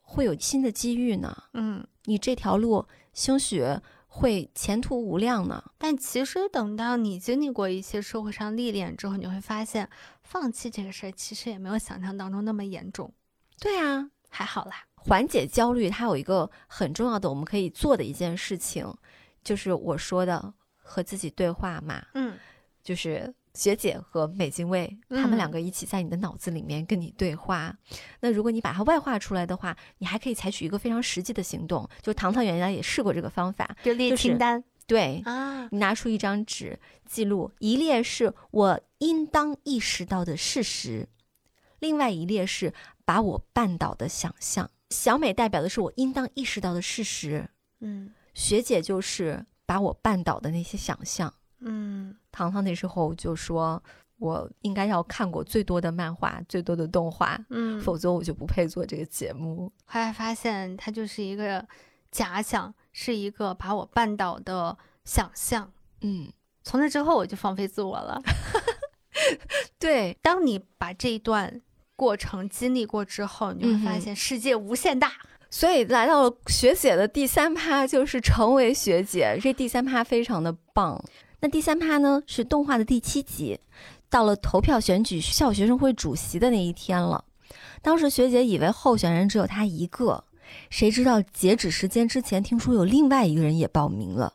[0.00, 1.36] 会有新的机遇呢。
[1.54, 3.64] 嗯，你这条路兴许
[4.06, 5.64] 会前途无量呢。
[5.78, 9.88] 但其实等到你经历过一些社会上历练之后，你会发现，
[10.32, 13.12] 放弃这个事儿其实也没有想象当中那么严重，
[13.60, 14.86] 对啊，还好啦。
[14.96, 18.90] 缓解焦虑，它有一个很重要的我们可以做的一件事情，
[19.44, 22.38] 就是我说的和自己对话嘛，嗯
[22.82, 27.76] 就是学姐和美津卫他们嗯两个一起在你的脑子里面跟你对话。
[28.20, 31.86] 那如果你把它外化出来的话，你还可以采取一个非常实际的行动。
[32.00, 34.64] 就糖糖原来也试过这个方法，就列就是清单。
[34.84, 41.08] 对，啊，你拿出一张纸记录，一列是我应当意识到的事实，
[41.80, 42.72] 另外一列是
[43.04, 44.70] 把我绊倒的想象。
[44.90, 47.50] 小美代表的是我应当意识到的事实，
[47.80, 51.34] 嗯学姐就是把我绊倒的那些想象。
[51.58, 53.82] 嗯糖糖那时候就说，
[54.18, 59.72] 我应该要看过最多的漫画，最多的动画，嗯，否则我就不配做这个节目。
[59.84, 61.66] 后来发现它就是一个
[62.12, 65.72] 假想，是一个把我绊倒的想象。
[66.02, 66.32] 嗯，
[66.62, 68.22] 从那之后，我就放飞自我了。
[69.78, 71.60] 对，当你把这一段
[71.96, 75.12] 过程经历过之后，你就会发现世界无限大。
[75.50, 79.38] 所以来到了学姐的第三趴，就是成为学姐。
[79.40, 81.02] 这第三趴非常的棒。
[81.40, 83.60] 那第三趴呢，是动画的第七集，
[84.08, 87.24] 到了投票选举校学生会主席的那一天了。
[87.82, 90.24] 当时学姐以为候选人只有她一个，
[90.70, 94.32] 谁知道截止时间之前，听说有另外一个人也报名了。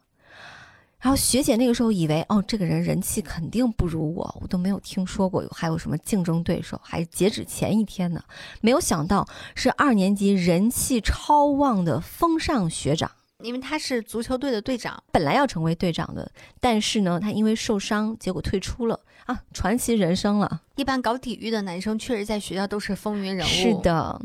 [0.99, 8.21] 然后学姐那个时候以为，哦，这个人人气肯定不如我，我都没有听说过有还有什么竞争对手，还截止前一天呢。
[8.61, 13.11] 没有想到是二年级人气超旺的风尚学长，
[13.43, 20.61] 因为他是足球队的队长，本来要成为队长的，但是呢，他因为受伤，结果退出了啊，传奇人生了。
[20.77, 23.49] 一般搞体育的男生确实在学校都是风云人物。
[23.49, 24.19] 是，的，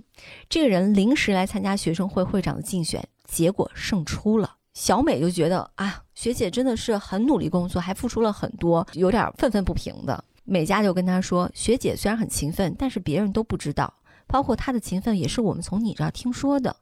[0.48, 4.56] 这个人临时来参加学生会会长的竞选，结果胜出了。
[4.74, 10.24] 小美就觉得啊，学姐真的是很努力工作，还付出了很多，有点愤愤不平的。
[10.44, 13.92] 美嘉就跟她说，学姐虽然很勤奋，但是别人都不知道，
[14.26, 16.74] 包括她的勤奋也是我们从你这儿听说的。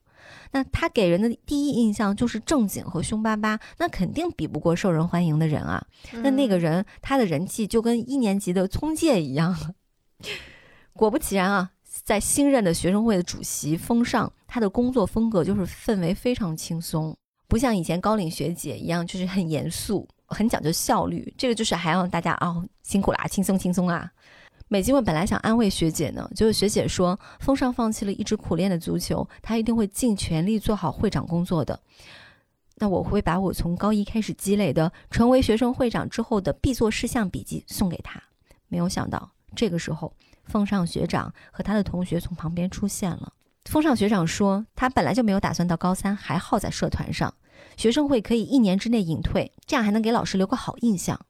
[0.53, 5.85] 那她给人的第一印象就是正经和凶巴巴，那肯定比不过受人欢迎的人啊。
[6.13, 9.73] 那那个嗯人他的人气就跟一年级的聪介一样了。
[10.95, 17.17] 果不其然啊，在新任的学生会的主席封上，他的工作风格就是氛围非常轻松，
[17.51, 21.35] 不像以前高领学姐一样，就是很严肃、很讲究效率。
[21.37, 24.09] 这个就是还要大家哦辛苦啦，轻松轻松啊。
[24.69, 31.79] 美津卫本来想安慰学姐呢，结果学姐说，风尚放弃了一直苦练的足球，他一定会尽全力做好会长工作的。
[32.77, 38.23] 那我会把我从高一开始积累的成为学生会长之后的必做事项笔记送给他。
[38.69, 43.33] 没有想到，这个时候，风尚学长和他的同学从旁边出现了。
[43.65, 47.35] 风尚学长说，他本来就没有打算到高三还耗在社团上，
[47.77, 51.21] 学生会可以一年之内隐退，这样还能给老师留个好印象。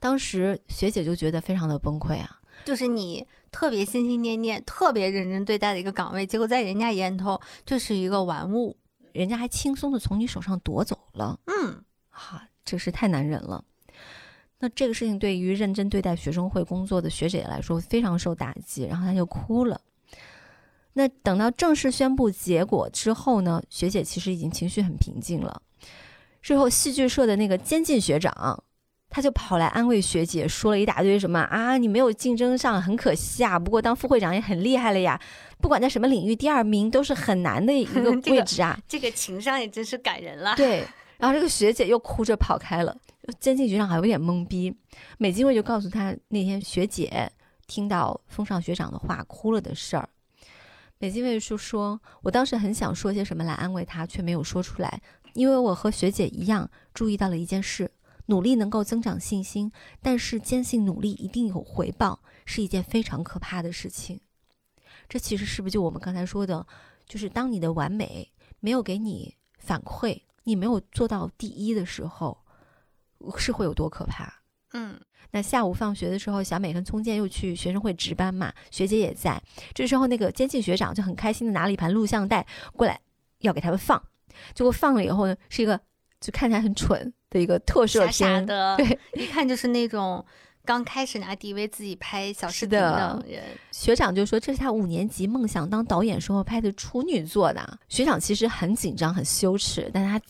[0.00, 8.76] 当时学姐就觉得非常的崩溃啊，就是你特别心心念念、特别认真对待的一个岗位，结果在人家眼头就是一个玩物。
[9.12, 11.40] 人家还轻松的从你手上夺走了。
[11.46, 13.64] 嗯，哈、真是太难忍了。
[14.60, 19.80] 那这个事情对于认真对待学生会工作的学姐来说非常受打击，然后她就哭了。
[20.98, 25.62] 那等到正式宣布结果之后呢，学姐其实已经情绪很平静了。
[26.42, 28.64] 之后戏剧社的那个监禁学长，
[29.08, 35.20] 他就跑来安慰学姐，说了一大堆什么啊，你没有竞争上很可惜啊，不过当副会长也很厉害了呀，
[35.60, 38.76] 不管在什么领域，第二名都是很难的一个 位置啊。
[38.88, 40.56] 这个情商也真是感人了。
[40.56, 40.84] 对，
[41.18, 42.96] 然后这个学姐又哭着跑开了，
[43.38, 44.74] 监禁学长还有点懵逼。
[45.18, 47.30] 美津卫就告诉他那天学姐
[47.68, 50.08] 听到风尚学长的话哭了的事儿。
[51.00, 55.00] 美津卫就说：“我当时很想说些什么来安慰他，却没有说出来，
[55.34, 57.92] 因为我和学姐一样注意到了一件事：
[58.26, 59.70] 努力能够增长信心，
[60.02, 64.20] 但是坚信努力一定有回报，是一件非常可怕的事情。
[65.08, 66.66] 这其实是不是就我们刚才说的，
[67.06, 72.44] 就是当你的完美没有给你反馈，你没有做到第一的时候，
[73.36, 74.37] 是会有多可怕？
[74.72, 74.98] 嗯，
[75.30, 79.40] 那下午放学的时候，小美跟聪健又去学生会值班嘛，学姐也在。
[79.74, 83.00] 这时候，那个监禁学长就很开心的拿了一盘录像带过来，
[83.38, 84.02] 要给他们放。
[84.54, 85.80] 结果放了以后呢，是一个
[86.20, 90.24] 就看起来很蠢的一个特摄傻傻片，的，对，一看就是那种
[90.64, 93.42] 刚开始拿 DV 自己拍小视频的人。
[93.72, 97.66] 学长就说这是他五年级梦想当导演时候拍的处女作呢。
[97.88, 100.20] 学长其实很紧张、很羞耻，但他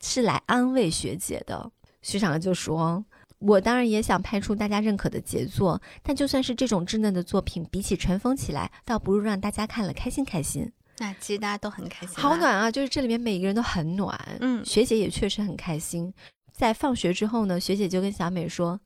[0.00, 1.70] 是来安慰学姐的。
[2.00, 3.04] 学长就说
[3.38, 10.70] ：“我当然也想拍出大家认可的杰作，但就算是这种稚嫩的作品，比起尘封起来，倒不如让大家看了开心开心。
[10.98, 12.36] 那其实大家都很开心，好。
[12.36, 12.70] 暖啊！
[12.70, 14.18] 就是这里面每一个人都很暖。
[14.40, 16.12] 嗯学姐也确实很开心。
[16.52, 18.80] 在放学之后呢，学姐就跟小美说：“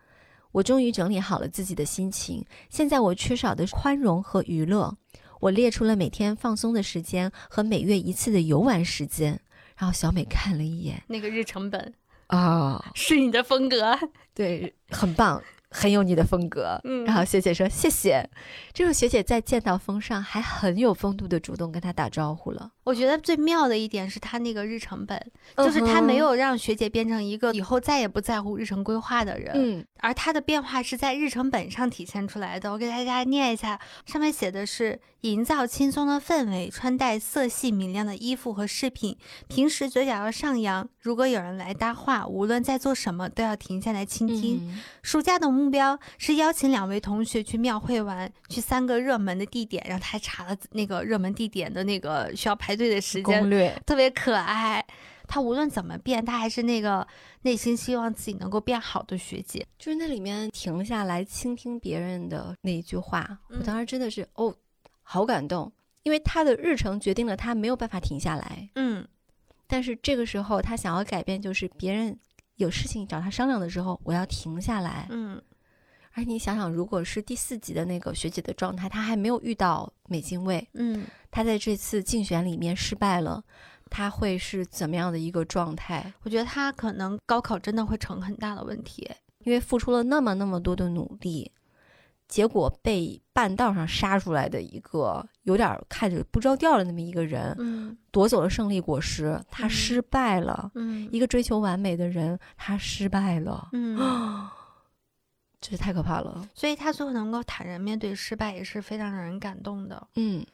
[0.53, 4.94] 我终于整理好了自己的心情，现在我缺少的是宽容和娱乐。
[5.40, 9.40] 我列出了每天放松的时间和每月一次的游玩时间。”
[9.78, 11.94] 然后小美看了一眼，那个日程本
[12.37, 13.99] 啊、是你的风格，
[14.35, 16.80] 对，很棒，很有你的风格。
[16.85, 18.29] 嗯然后学姐说谢谢。
[18.72, 22.71] 这时候学姐在见到风尚还很有风度的主动跟他打招呼了。
[22.84, 25.21] 我觉得最妙的一点是他那个日程本，
[25.57, 32.72] 就是他没有让学姐变成一个以后再也不在乎日程规划的人，嗯而他的变化是在日程本上体现出来的。
[32.72, 40.88] 我给大家念一下，上面写的是：营造轻松的氛围，穿戴色系明亮的衣服和饰品，平时嘴角要上扬。
[40.99, 44.59] 如果有人来搭话，无论在做什么，都要停下来倾听。
[44.68, 54.84] 嗯暑假的目标是邀请两位同学去庙会玩，去三个热门的地点，然后他还查了那个热门地点的那个需要排队的时间攻，略，特别可爱。
[55.28, 57.07] 他无论怎么变，他还是那个
[57.42, 59.66] 内心希望自己能够变好的学姐。
[59.78, 64.54] 就是那里面停下来倾听别人的那一句话，我嗯当时真的是哦，
[65.03, 65.72] 好感动，
[66.03, 69.07] 因为他的日程决定了他没有办法停下来，嗯
[69.66, 72.18] 但是这个时候他想要改变，就是别人
[72.57, 75.07] 有事情找他商量的时候，我要停下来。
[75.08, 75.40] 嗯
[76.14, 83.43] 而你想想，如果是第四集的那个学姐的状态，她还没有遇到美津卫，嗯，她在这次竞选里面失败了，
[83.91, 86.13] 她会是怎么样的一个状态？
[86.22, 89.11] 我觉得她可能高考真的会成很大的问题。
[89.45, 91.51] 因为付出了那么那么多的努力，
[92.29, 100.71] 结果被半道上杀出来的一个有点儿看着不着调的那么一个人，嗯夺走了胜利果实，他嗯失败了。
[100.76, 103.99] 嗯一个追求完美的人，他失败了，嗯，
[105.63, 106.47] 这太可怕了。
[106.53, 110.09] 所以他最后能够坦然面对失败，也是非常让人感动的。
[110.17, 110.45] 嗯，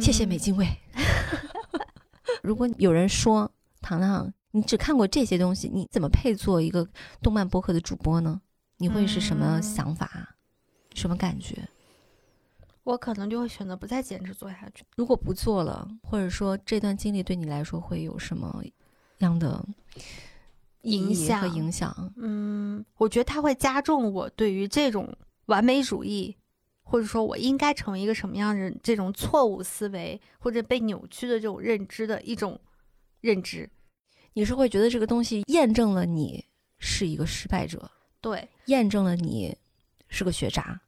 [0.00, 0.66] 谢谢嗯美津卫。
[2.42, 3.50] 如果有人说
[3.82, 6.88] 糖糖，你只看过这些东西，你怎么配做一个
[7.20, 8.40] 动漫博客的主播呢？
[8.76, 10.36] 你会是什么嗯想法？
[10.94, 11.68] 什么感觉？
[12.84, 14.84] 我可能就会选择不再坚持做下去。
[14.96, 18.62] 如果不做了，或者说这段经历对你来说会有什么
[19.18, 19.62] 样的
[19.94, 20.00] 意
[20.82, 22.12] 影响和响影响？
[22.16, 25.12] 嗯，我觉得它会加重我对于这种
[25.46, 26.36] 完美主义，
[26.82, 32.60] 或者说我应该成为一个什么样的人，这种错误思维或者被扭曲的这种认知的一种
[33.20, 33.68] 认知。
[34.34, 36.44] 你是会觉得这个东西验证了你
[36.78, 37.90] 是一个失败者，
[38.20, 39.56] 对，验证了你
[40.08, 40.80] 是个学渣，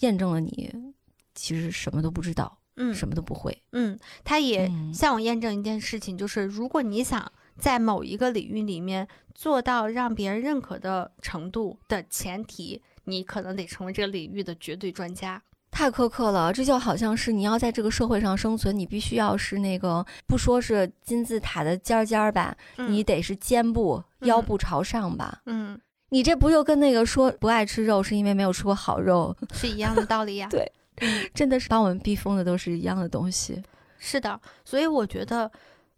[0.00, 0.92] 验证了你
[1.34, 3.56] 其实什么都不知道，嗯，什么都不会。
[3.70, 7.30] 嗯，他也嗯向我验证一件事情，就是如果你想
[7.62, 9.06] 在某一个领域里面
[9.36, 15.40] 做到让别人认可的程度的前提，你可能得成为这个领域的绝对专家。
[15.70, 22.56] 太苛刻了，这就好像是你要在这个社会上生存，你必须要是那个不说是金字塔的尖儿尖儿吧，
[22.88, 25.40] 你得是肩部、腰嗯部朝上吧。
[25.46, 30.48] 嗯你这不就跟那个说不爱吃肉是因为没有吃过好肉，是一样的道理呀。
[30.50, 30.68] 对
[31.32, 33.62] 真的是把我们逼疯的都是一样的东西。
[34.04, 35.48] 是的，所以我觉得，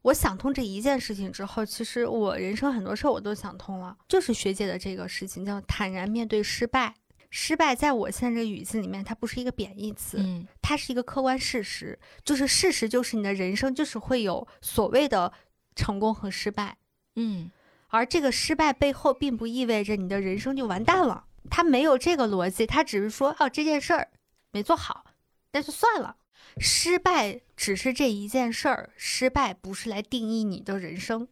[0.05, 3.97] 我想通这一件事情之后，其实我人生很多事儿我都想通了。
[4.07, 6.95] 就是学姐的这个事情，叫坦然面对失败。
[7.31, 11.99] 失败在我现在这个语境里面，它不是一个贬义词，嗯它是一个客观事实。
[12.23, 15.33] 就是事实，就是你的人生就是会有所谓的
[15.75, 16.77] 成功和失败，
[17.17, 17.51] 嗯
[17.89, 21.25] 而这个失败背后，并不意味着你的人生就完蛋了。
[21.51, 24.09] 它没有这个逻辑，它只是说，哦，这件事儿
[24.53, 25.07] 没做好，
[25.53, 26.17] 那就算了。
[26.59, 31.27] 失败只是这一件事儿，失败不是来定义你的人生。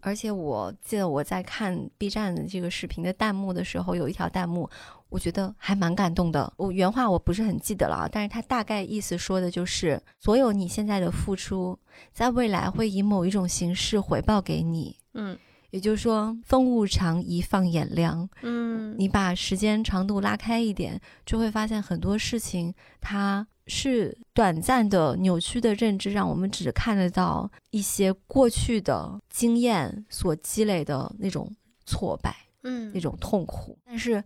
[0.00, 4.70] 而且我记得我在看 B 站的这个视频的弹幕的时候，有一条弹幕，
[5.08, 6.52] 我觉得还蛮感动的。
[6.56, 11.76] 我原话我不是很记得了啊，但是它大概意思说的就是，所有你现在的付出，
[12.12, 14.96] 在未来会以某一种形式回报给你。
[15.14, 15.36] 嗯
[15.70, 18.28] 也就是说，风物长宜放眼量。
[18.42, 33.78] 嗯你把时间长度拉开一点，就会发现很多事情它是短暂的、扭曲的认知，让我们只看得到一些过去的经验所积累的那种挫败、嗯那种痛苦。
[33.84, 34.22] 但是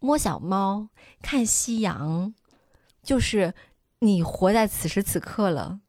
[0.00, 0.88] 摸小猫、
[1.22, 2.32] 看夕阳，
[3.02, 3.54] 就是
[4.00, 5.80] 你活在此时此刻了。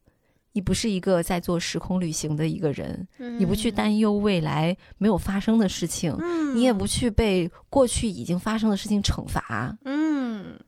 [0.53, 3.07] 你不是一个在做时空旅行的一个人，
[3.37, 9.77] 你不去担忧未来没有发生的事情，嗯，你也不去被过去已经发生的事情惩罚。
[9.85, 10.59] 嗯。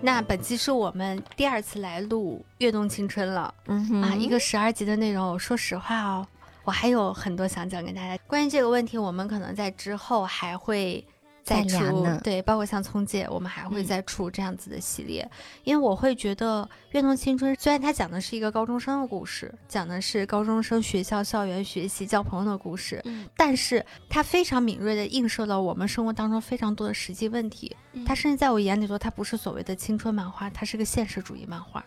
[0.00, 3.52] 那本期是我们第二次来录《跃动青春》了。
[3.66, 6.26] 嗯哼啊，一个十二集的内容，说实话哦，
[6.62, 8.16] 我还有很多想讲给大家。
[8.28, 11.04] 关于这个问题，我们可能在之后还会
[11.48, 15.28] 再出对，包括像聪姐，我们还会嗯再出这样子的系列。
[15.64, 27.74] 因为我会觉得《跃动青春》虽然它讲的是一个高中生的故事，讲的是高中生学校校园学习交朋友的故事，嗯，但是它非常敏锐地映射了我们生活当中非常多的实际问题。
[28.06, 31.84] 它甚至在我眼里头，它不是所谓的青春漫画，它是个现实主义漫画。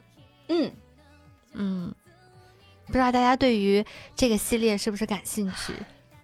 [0.50, 0.72] 嗯，
[1.54, 1.94] 嗯，
[2.88, 3.86] 不知道大家对于
[4.16, 5.74] 这个系列是不是感兴趣？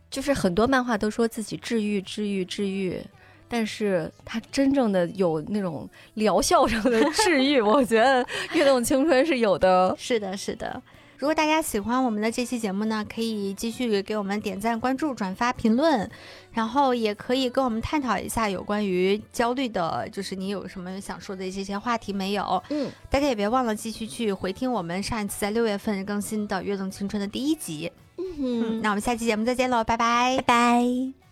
[0.09, 3.01] 就是很多漫画都说自己治愈、治愈、治愈，
[3.47, 9.95] 但是它真正的有那种疗效上的治愈， 我觉得《跃动青春》是有的。
[9.97, 10.81] 是的，是的。
[11.19, 16.07] 如果大家喜欢我们的这期节目呢，可以继续给我们点赞、关注、转发、评论，
[16.51, 22.61] 然后也可以跟我们探讨一下有关于焦虑的，就是你有什么想说的这些话题没有？
[22.69, 27.91] 嗯，大家也别忘了继续去回听我们上一次在六月份更新的《跃动青春》的第一集。
[28.17, 31.26] 嗯，那我们下期节目再见喽，拜拜，拜拜。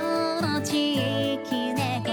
[0.00, 0.94] 車場の地
[1.34, 2.10] 域猫。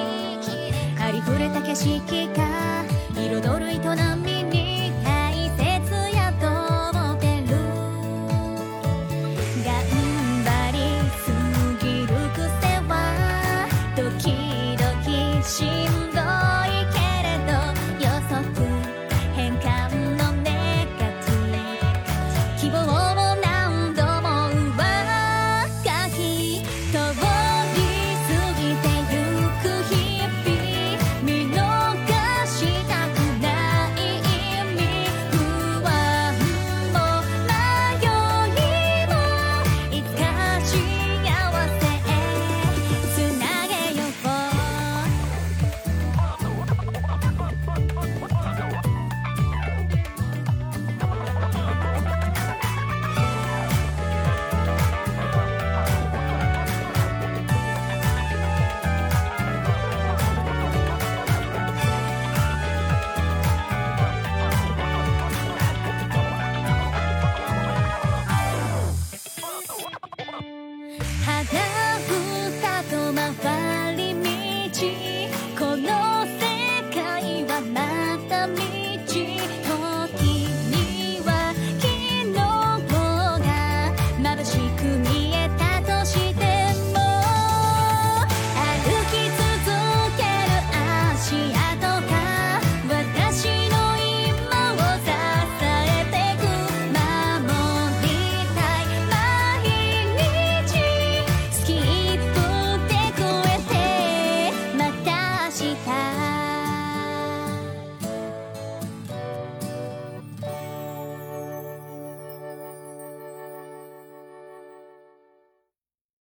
[0.99, 2.83] ありふれた景色が
[3.15, 3.77] 彩る営
[4.15, 4.16] み。